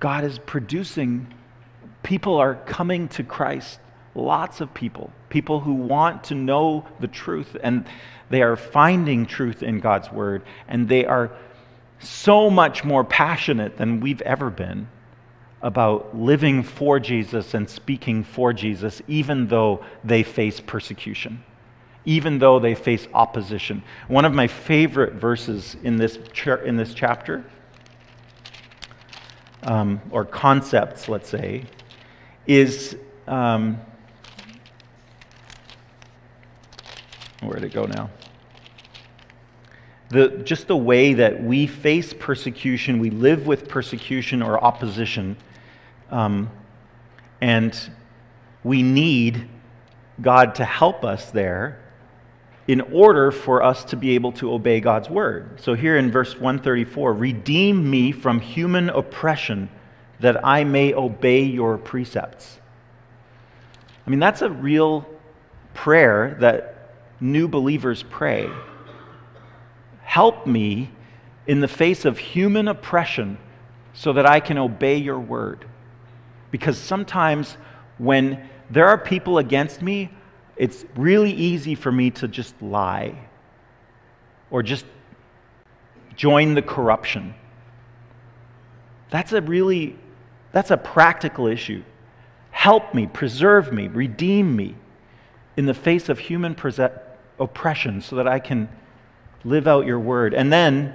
God 0.00 0.24
is 0.24 0.38
producing, 0.40 1.32
people 2.02 2.36
are 2.36 2.56
coming 2.56 3.06
to 3.10 3.22
Christ. 3.22 3.78
Lots 4.16 4.60
of 4.60 4.74
people, 4.74 5.12
people 5.28 5.60
who 5.60 5.74
want 5.74 6.24
to 6.24 6.34
know 6.34 6.84
the 6.98 7.06
truth, 7.06 7.56
and 7.62 7.86
they 8.30 8.42
are 8.42 8.56
finding 8.56 9.26
truth 9.26 9.62
in 9.62 9.78
God's 9.78 10.10
word, 10.10 10.42
and 10.66 10.88
they 10.88 11.04
are 11.04 11.30
so 12.00 12.50
much 12.50 12.82
more 12.82 13.04
passionate 13.04 13.76
than 13.76 14.00
we've 14.00 14.22
ever 14.22 14.50
been 14.50 14.88
about 15.62 16.16
living 16.16 16.62
for 16.62 16.98
Jesus 16.98 17.54
and 17.54 17.68
speaking 17.68 18.24
for 18.24 18.52
Jesus, 18.52 19.02
even 19.06 19.46
though 19.48 19.84
they 20.02 20.22
face 20.22 20.60
persecution, 20.60 21.44
even 22.04 22.38
though 22.38 22.58
they 22.58 22.74
face 22.74 23.06
opposition. 23.12 23.82
One 24.08 24.24
of 24.24 24.32
my 24.32 24.46
favorite 24.46 25.14
verses 25.14 25.76
in 25.82 25.96
this, 25.96 26.18
in 26.64 26.76
this 26.76 26.94
chapter, 26.94 27.44
um, 29.62 30.00
or 30.10 30.24
concepts, 30.24 31.08
let's 31.08 31.28
say, 31.28 31.64
is. 32.46 32.96
Um, 33.26 33.78
where'd 37.42 37.64
it 37.64 37.72
go 37.72 37.84
now? 37.84 38.10
The, 40.10 40.28
just 40.44 40.66
the 40.66 40.76
way 40.76 41.14
that 41.14 41.42
we 41.42 41.66
face 41.66 42.12
persecution, 42.12 42.98
we 42.98 43.10
live 43.10 43.46
with 43.46 43.68
persecution 43.68 44.42
or 44.42 44.62
opposition 44.62 45.36
um, 46.10 46.50
and 47.40 47.78
we 48.62 48.82
need 48.82 49.48
God 50.20 50.56
to 50.56 50.64
help 50.64 51.04
us 51.04 51.30
there 51.30 51.80
in 52.68 52.80
order 52.92 53.32
for 53.32 53.62
us 53.62 53.84
to 53.86 53.96
be 53.96 54.14
able 54.14 54.32
to 54.32 54.52
obey 54.52 54.80
God's 54.80 55.08
word. 55.08 55.60
So 55.60 55.74
here 55.74 55.96
in 55.96 56.10
verse 56.10 56.34
134 56.34 57.14
Redeem 57.14 57.90
me 57.90 58.12
from 58.12 58.40
human 58.40 58.90
oppression 58.90 59.70
that 60.20 60.44
I 60.46 60.64
may 60.64 60.94
obey 60.94 61.42
your 61.42 61.78
precepts. 61.78 62.58
I 64.06 64.10
mean, 64.10 64.20
that's 64.20 64.42
a 64.42 64.50
real 64.50 65.06
prayer 65.74 66.36
that 66.40 66.94
new 67.20 67.48
believers 67.48 68.04
pray. 68.08 68.48
Help 70.02 70.46
me 70.46 70.90
in 71.46 71.60
the 71.60 71.68
face 71.68 72.04
of 72.04 72.18
human 72.18 72.68
oppression 72.68 73.38
so 73.94 74.12
that 74.12 74.26
I 74.26 74.40
can 74.40 74.58
obey 74.58 74.96
your 74.96 75.18
word. 75.18 75.64
Because 76.50 76.78
sometimes 76.78 77.56
when 77.98 78.48
there 78.70 78.86
are 78.88 78.98
people 78.98 79.38
against 79.38 79.82
me, 79.82 80.10
it's 80.56 80.84
really 80.96 81.32
easy 81.32 81.74
for 81.74 81.90
me 81.90 82.10
to 82.10 82.28
just 82.28 82.60
lie 82.60 83.14
or 84.50 84.62
just 84.62 84.84
join 86.16 86.54
the 86.54 86.62
corruption. 86.62 87.34
That's 89.10 89.32
a 89.32 89.40
really 89.40 89.96
that's 90.52 90.70
a 90.70 90.76
practical 90.76 91.46
issue. 91.46 91.82
Help 92.50 92.92
me, 92.92 93.06
preserve 93.06 93.72
me, 93.72 93.86
redeem 93.86 94.56
me 94.56 94.74
in 95.56 95.66
the 95.66 95.74
face 95.74 96.08
of 96.08 96.18
human 96.18 96.56
oppression 97.38 98.00
so 98.00 98.16
that 98.16 98.26
I 98.26 98.40
can 98.40 98.68
Live 99.44 99.66
out 99.66 99.86
your 99.86 99.98
word. 99.98 100.34
And 100.34 100.52
then, 100.52 100.94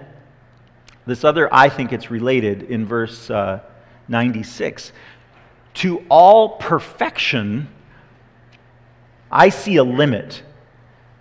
this 1.07 1.23
other, 1.23 1.51
I 1.53 1.69
think 1.69 1.93
it's 1.93 2.11
related 2.11 2.63
in 2.63 2.85
verse 2.85 3.29
uh, 3.29 3.61
96. 4.07 4.91
To 5.75 6.05
all 6.09 6.57
perfection, 6.57 7.67
I 9.31 9.49
see 9.49 9.75
a 9.75 9.83
limit, 9.83 10.43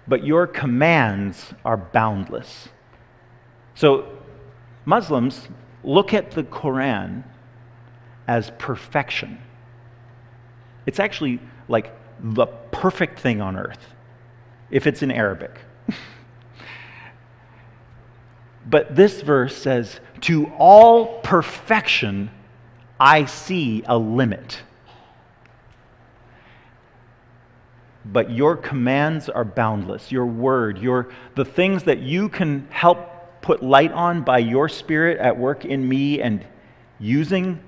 but 0.06 0.24
your 0.24 0.46
commands 0.46 1.52
are 1.64 1.76
boundless. 1.76 2.68
So, 3.74 4.08
Muslims 4.84 5.48
look 5.82 6.14
at 6.14 6.30
the 6.30 6.44
Quran 6.44 7.24
as 8.28 8.52
perfection. 8.58 9.38
It's 10.86 11.00
actually 11.00 11.40
like 11.68 11.92
the 12.20 12.46
perfect 12.46 13.18
thing 13.18 13.40
on 13.40 13.56
earth, 13.56 13.86
if 14.70 14.86
it's 14.86 15.02
in 15.02 15.10
Arabic. 15.10 15.58
but 18.66 18.94
this 18.94 19.20
verse 19.20 19.56
says, 19.56 19.98
To 20.22 20.46
all 20.58 21.20
perfection, 21.22 22.30
I 22.98 23.24
see 23.24 23.82
a 23.86 23.98
limit. 23.98 24.62
But 28.04 28.30
your 28.30 28.56
commands 28.56 29.28
are 29.28 29.44
boundless. 29.44 30.12
Your 30.12 30.26
word, 30.26 30.78
your, 30.78 31.08
the 31.34 31.44
things 31.44 31.84
that 31.84 32.00
you 32.00 32.28
can 32.28 32.68
help 32.70 33.10
put 33.40 33.62
light 33.62 33.92
on 33.92 34.22
by 34.22 34.38
your 34.38 34.68
spirit 34.68 35.18
at 35.18 35.38
work 35.38 35.64
in 35.64 35.86
me 35.86 36.20
and 36.20 36.46
using 36.98 37.60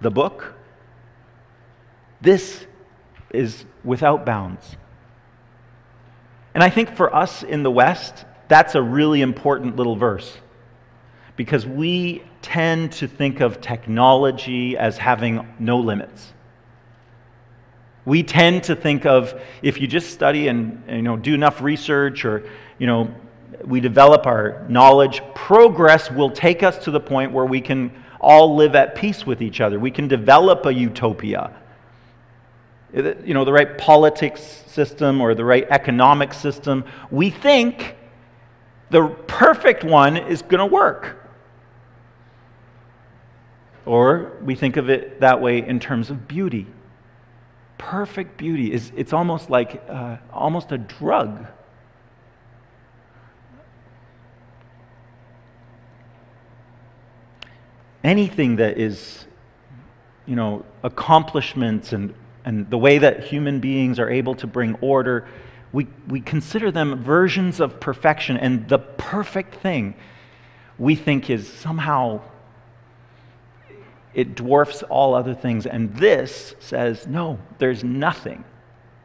the 0.00 0.10
book, 0.10 0.54
this 2.20 2.66
is 3.32 3.64
without 3.84 4.26
bounds. 4.26 4.76
And 6.54 6.62
I 6.62 6.70
think 6.70 6.96
for 6.96 7.14
us 7.14 7.42
in 7.42 7.62
the 7.62 7.70
West, 7.70 8.24
that's 8.48 8.74
a 8.74 8.82
really 8.82 9.22
important 9.22 9.76
little 9.76 9.96
verse 9.96 10.36
because 11.36 11.66
we 11.66 12.22
tend 12.42 12.92
to 12.92 13.08
think 13.08 13.40
of 13.40 13.60
technology 13.60 14.76
as 14.76 14.98
having 14.98 15.48
no 15.58 15.78
limits. 15.78 16.32
We 18.04 18.24
tend 18.24 18.64
to 18.64 18.76
think 18.76 19.06
of 19.06 19.40
if 19.62 19.80
you 19.80 19.86
just 19.86 20.10
study 20.10 20.48
and 20.48 20.82
you 20.88 21.02
know, 21.02 21.16
do 21.16 21.34
enough 21.34 21.62
research 21.62 22.24
or 22.24 22.48
you 22.78 22.86
know, 22.86 23.14
we 23.64 23.80
develop 23.80 24.26
our 24.26 24.66
knowledge, 24.68 25.22
progress 25.34 26.10
will 26.10 26.30
take 26.30 26.62
us 26.62 26.78
to 26.84 26.90
the 26.90 27.00
point 27.00 27.32
where 27.32 27.44
we 27.44 27.60
can 27.60 27.92
all 28.20 28.56
live 28.56 28.74
at 28.74 28.94
peace 28.94 29.24
with 29.24 29.40
each 29.40 29.60
other. 29.60 29.78
We 29.78 29.90
can 29.90 30.08
develop 30.08 30.66
a 30.66 30.74
utopia. 30.74 31.52
You 32.92 33.34
know, 33.34 33.44
the 33.44 33.52
right 33.52 33.78
politics 33.78 34.42
system 34.66 35.20
or 35.20 35.34
the 35.34 35.44
right 35.44 35.66
economic 35.70 36.34
system. 36.34 36.84
We 37.10 37.30
think 37.30 37.96
the 38.90 39.08
perfect 39.26 39.84
one 39.84 40.16
is 40.16 40.42
going 40.42 40.58
to 40.58 40.66
work. 40.66 41.21
Or 43.84 44.32
we 44.42 44.54
think 44.54 44.76
of 44.76 44.88
it 44.88 45.20
that 45.20 45.40
way 45.40 45.66
in 45.66 45.80
terms 45.80 46.10
of 46.10 46.28
beauty. 46.28 46.66
Perfect 47.78 48.36
beauty 48.36 48.72
is 48.72 48.92
it's 48.96 49.12
almost 49.12 49.50
like 49.50 49.82
uh, 49.88 50.18
almost 50.32 50.70
a 50.70 50.78
drug. 50.78 51.46
Anything 58.04 58.56
that 58.56 58.78
is, 58.78 59.26
you 60.26 60.36
know, 60.36 60.64
accomplishments 60.82 61.92
and, 61.92 62.14
and 62.44 62.68
the 62.70 62.78
way 62.78 62.98
that 62.98 63.24
human 63.24 63.60
beings 63.60 63.98
are 63.98 64.10
able 64.10 64.34
to 64.36 64.46
bring 64.46 64.74
order, 64.80 65.26
we, 65.72 65.86
we 66.08 66.20
consider 66.20 66.70
them 66.70 67.02
versions 67.02 67.60
of 67.60 67.80
perfection. 67.80 68.36
And 68.36 68.68
the 68.68 68.78
perfect 68.78 69.56
thing 69.56 69.94
we 70.78 70.94
think 70.94 71.30
is 71.30 71.52
somehow 71.52 72.22
it 74.14 74.34
dwarfs 74.34 74.82
all 74.84 75.14
other 75.14 75.34
things. 75.34 75.66
And 75.66 75.94
this 75.96 76.54
says, 76.60 77.06
no, 77.06 77.38
there's 77.58 77.82
nothing 77.82 78.44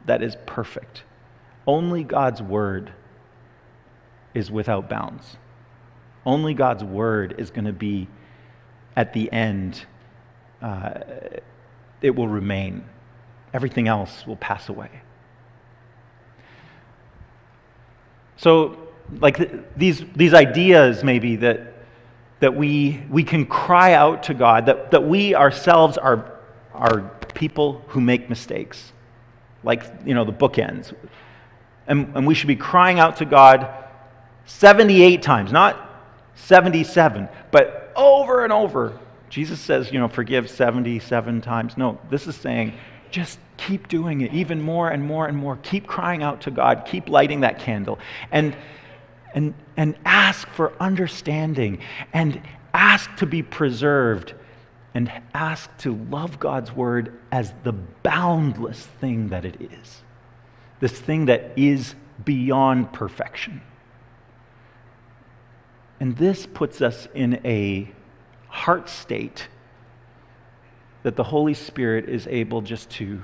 that 0.05 0.22
is 0.22 0.36
perfect. 0.45 1.03
Only 1.66 2.03
God's 2.03 2.41
word 2.41 2.93
is 4.34 4.51
without 4.51 4.89
bounds. 4.89 5.38
Only 6.26 6.53
God's 6.53 6.84
word 6.84 7.36
is 7.38 7.51
going 7.51 7.66
to 7.66 7.74
be 7.74 8.08
at 8.95 9.14
the 9.14 9.32
end, 9.32 9.86
uh, 10.62 10.99
it 12.01 12.16
will 12.16 12.28
remain. 12.28 12.84
Everything 13.53 13.88
else 13.88 14.26
will 14.26 14.36
pass 14.38 14.70
away. 14.70 14.89
So, 18.38 18.78
like 19.20 19.38
th- 19.38 19.51
these, 19.76 20.03
these 20.16 20.34
ideas, 20.34 21.03
maybe, 21.03 21.36
that 21.38 21.76
that 22.40 22.56
we, 22.56 23.04
we 23.10 23.24
can 23.24 23.46
cry 23.46 23.94
out 23.94 24.24
to 24.24 24.34
God, 24.34 24.68
that, 24.68 24.92
that 24.92 25.08
we 25.08 25.34
ourselves 25.34 25.98
are, 25.98 26.40
are 26.74 27.12
people 27.34 27.84
who 27.88 28.02
make 28.02 28.30
mistakes, 28.30 28.92
like, 29.64 29.84
you 30.06 30.14
know, 30.14 30.24
the 30.24 30.34
bookends. 30.34 30.94
And, 31.88 32.12
and 32.16 32.28
we 32.28 32.36
should 32.36 32.48
be 32.48 32.56
crying 32.56 33.00
out 33.00 33.18
to 33.18 33.26
God 33.26 33.70
78 34.46 35.22
times, 35.22 35.52
not 35.52 36.04
77, 36.36 37.28
but 37.52 37.92
over 37.96 38.44
and 38.44 38.54
over. 38.54 38.98
Jesus 39.30 39.60
says, 39.60 39.92
you 39.92 40.00
know, 40.00 40.08
forgive 40.08 40.50
77 40.50 41.42
times. 41.42 41.76
No, 41.76 42.00
this 42.10 42.28
is 42.28 42.36
saying, 42.36 42.74
just 43.10 43.40
keep 43.58 43.88
doing 43.88 44.22
it 44.22 44.34
even 44.34 44.62
more 44.62 44.90
and 44.90 45.04
more 45.04 45.28
and 45.28 45.36
more. 45.36 45.58
Keep 45.58 45.88
crying 45.88 46.24
out 46.24 46.42
to 46.42 46.52
God. 46.52 46.84
Keep 46.86 47.10
lighting 47.10 47.42
that 47.42 47.60
candle. 47.60 48.00
And 48.32 48.56
and, 49.38 49.54
and 49.78 49.96
ask 50.04 50.50
for 50.50 50.74
understanding 50.82 51.78
and 52.12 52.42
ask 52.74 53.16
to 53.18 53.28
be 53.28 53.44
preserved 53.44 54.34
and 54.96 55.12
ask 55.36 55.70
to 55.78 55.94
love 56.10 56.40
God's 56.40 56.72
word 56.72 57.20
as 57.32 57.54
the 57.64 57.72
boundless 57.72 58.84
thing 59.00 59.30
that 59.30 59.46
it 59.46 59.62
is. 59.62 60.02
This 60.80 60.92
thing 60.92 61.26
that 61.26 61.52
is 61.56 61.94
beyond 62.26 62.92
perfection. 62.94 63.62
And 66.00 66.18
this 66.18 66.48
puts 66.48 66.82
us 66.82 67.08
in 67.14 67.40
a 67.46 67.92
heart 68.48 68.90
state 68.90 69.50
that 71.04 71.16
the 71.16 71.24
Holy 71.24 71.54
Spirit 71.54 72.10
is 72.10 72.26
able 72.26 72.62
just 72.62 72.90
to 72.90 73.22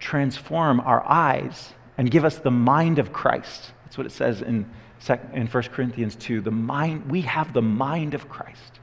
transform 0.00 0.80
our 0.80 1.08
eyes 1.08 1.72
and 1.96 2.10
give 2.10 2.24
us 2.24 2.38
the 2.38 2.50
mind 2.50 2.98
of 2.98 3.12
Christ. 3.12 3.70
That's 3.84 3.96
what 3.96 4.08
it 4.08 4.12
says 4.12 4.42
in 4.42 4.68
in 5.10 5.46
1 5.46 5.62
Corinthians 5.64 6.16
2, 6.16 6.40
the 6.40 6.50
mind, 6.50 7.10
we 7.10 7.22
have 7.22 7.52
the 7.52 7.62
mind 7.62 8.14
of 8.14 8.28
Christ. 8.28 8.80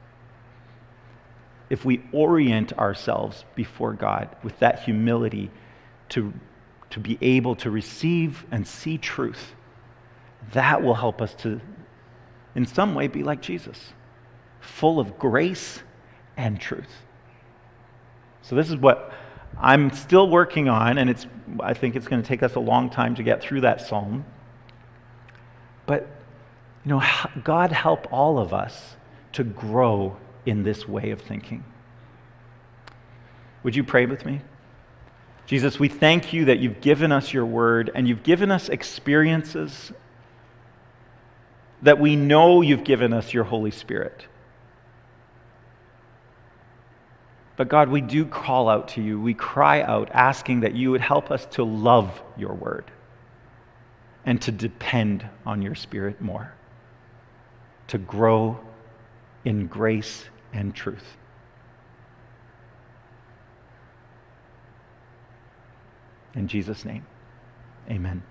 If 1.70 1.84
we 1.84 2.02
orient 2.12 2.72
ourselves 2.78 3.44
before 3.54 3.94
God 3.94 4.34
with 4.42 4.58
that 4.60 4.82
humility 4.82 5.50
to, 6.10 6.32
to 6.90 7.00
be 7.00 7.18
able 7.20 7.56
to 7.56 7.70
receive 7.70 8.44
and 8.50 8.66
see 8.66 8.98
truth, 8.98 9.54
that 10.52 10.82
will 10.82 10.94
help 10.94 11.20
us 11.22 11.34
to, 11.36 11.60
in 12.54 12.66
some 12.66 12.94
way, 12.94 13.08
be 13.08 13.22
like 13.22 13.40
Jesus, 13.40 13.92
full 14.60 15.00
of 15.00 15.18
grace 15.18 15.82
and 16.36 16.60
truth. 16.60 17.02
So, 18.42 18.54
this 18.54 18.68
is 18.68 18.76
what 18.76 19.12
I'm 19.58 19.90
still 19.90 20.28
working 20.28 20.68
on, 20.68 20.98
and 20.98 21.08
it's, 21.08 21.26
I 21.60 21.74
think 21.74 21.96
it's 21.96 22.08
going 22.08 22.22
to 22.22 22.28
take 22.28 22.42
us 22.42 22.54
a 22.54 22.60
long 22.60 22.90
time 22.90 23.14
to 23.14 23.22
get 23.22 23.40
through 23.40 23.62
that 23.62 23.80
psalm. 23.80 24.24
But, 25.86 26.08
you 26.84 26.90
know, 26.90 27.02
God 27.42 27.72
help 27.72 28.12
all 28.12 28.38
of 28.38 28.52
us 28.52 28.96
to 29.32 29.44
grow 29.44 30.16
in 30.46 30.62
this 30.62 30.86
way 30.86 31.10
of 31.10 31.20
thinking. 31.20 31.64
Would 33.62 33.74
you 33.74 33.84
pray 33.84 34.06
with 34.06 34.26
me? 34.26 34.40
Jesus, 35.46 35.78
we 35.78 35.88
thank 35.88 36.32
you 36.32 36.46
that 36.46 36.58
you've 36.58 36.80
given 36.80 37.12
us 37.12 37.32
your 37.32 37.46
word 37.46 37.90
and 37.94 38.08
you've 38.08 38.22
given 38.22 38.50
us 38.50 38.68
experiences 38.68 39.92
that 41.82 41.98
we 41.98 42.16
know 42.16 42.62
you've 42.62 42.84
given 42.84 43.12
us 43.12 43.34
your 43.34 43.44
Holy 43.44 43.70
Spirit. 43.70 44.26
But 47.56 47.68
God, 47.68 47.88
we 47.88 48.00
do 48.00 48.24
call 48.24 48.68
out 48.68 48.88
to 48.88 49.02
you. 49.02 49.20
We 49.20 49.34
cry 49.34 49.82
out 49.82 50.10
asking 50.12 50.60
that 50.60 50.74
you 50.74 50.90
would 50.90 51.00
help 51.00 51.30
us 51.30 51.46
to 51.52 51.64
love 51.64 52.20
your 52.36 52.54
word 52.54 52.90
and 54.24 54.40
to 54.42 54.50
depend 54.50 55.28
on 55.44 55.62
your 55.62 55.74
Spirit 55.74 56.20
more, 56.20 56.52
to 57.88 57.98
grow 57.98 58.58
in 59.44 59.66
grace 59.66 60.24
and 60.52 60.74
truth. 60.74 61.16
In 66.34 66.48
Jesus' 66.48 66.84
name, 66.84 67.06
amen. 67.88 68.22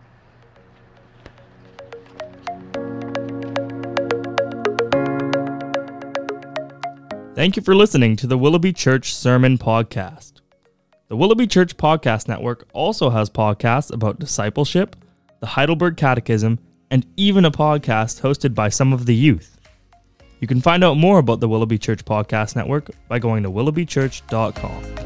Thank 7.36 7.56
you 7.56 7.64
for 7.64 7.74
listening 7.74 8.16
to 8.18 8.28
the 8.28 8.38
Willoughby 8.38 8.74
Church 8.74 9.14
Sermon 9.16 9.58
Podcast. 9.58 10.34
The 11.08 11.16
Willoughby 11.16 11.48
Church 11.48 11.78
Podcast 11.78 12.28
Network 12.28 12.68
also 12.74 13.10
has 13.10 13.30
podcasts 13.30 13.92
about 13.92 14.20
discipleship 14.20 14.96
the 15.40 15.48
Heidelberg 15.48 15.98
Catechism, 15.98 16.58
and 16.94 17.08
even 17.18 17.44
a 17.44 17.50
podcast 17.50 18.22
hosted 18.22 18.54
by 18.54 18.70
some 18.70 18.94
of 18.94 19.08
the 19.08 19.16
youth. 19.16 19.60
You 20.40 20.48
can 20.48 20.62
find 20.62 20.84
out 20.84 20.96
more 20.96 21.18
about 21.18 21.40
the 21.40 21.50
Willoughby 21.50 21.80
Church 21.80 22.06
Podcast 22.06 22.56
Network 22.56 22.92
by 23.08 23.18
going 23.18 23.42
to 23.42 23.50
willoughbychurch.com. 23.50 25.03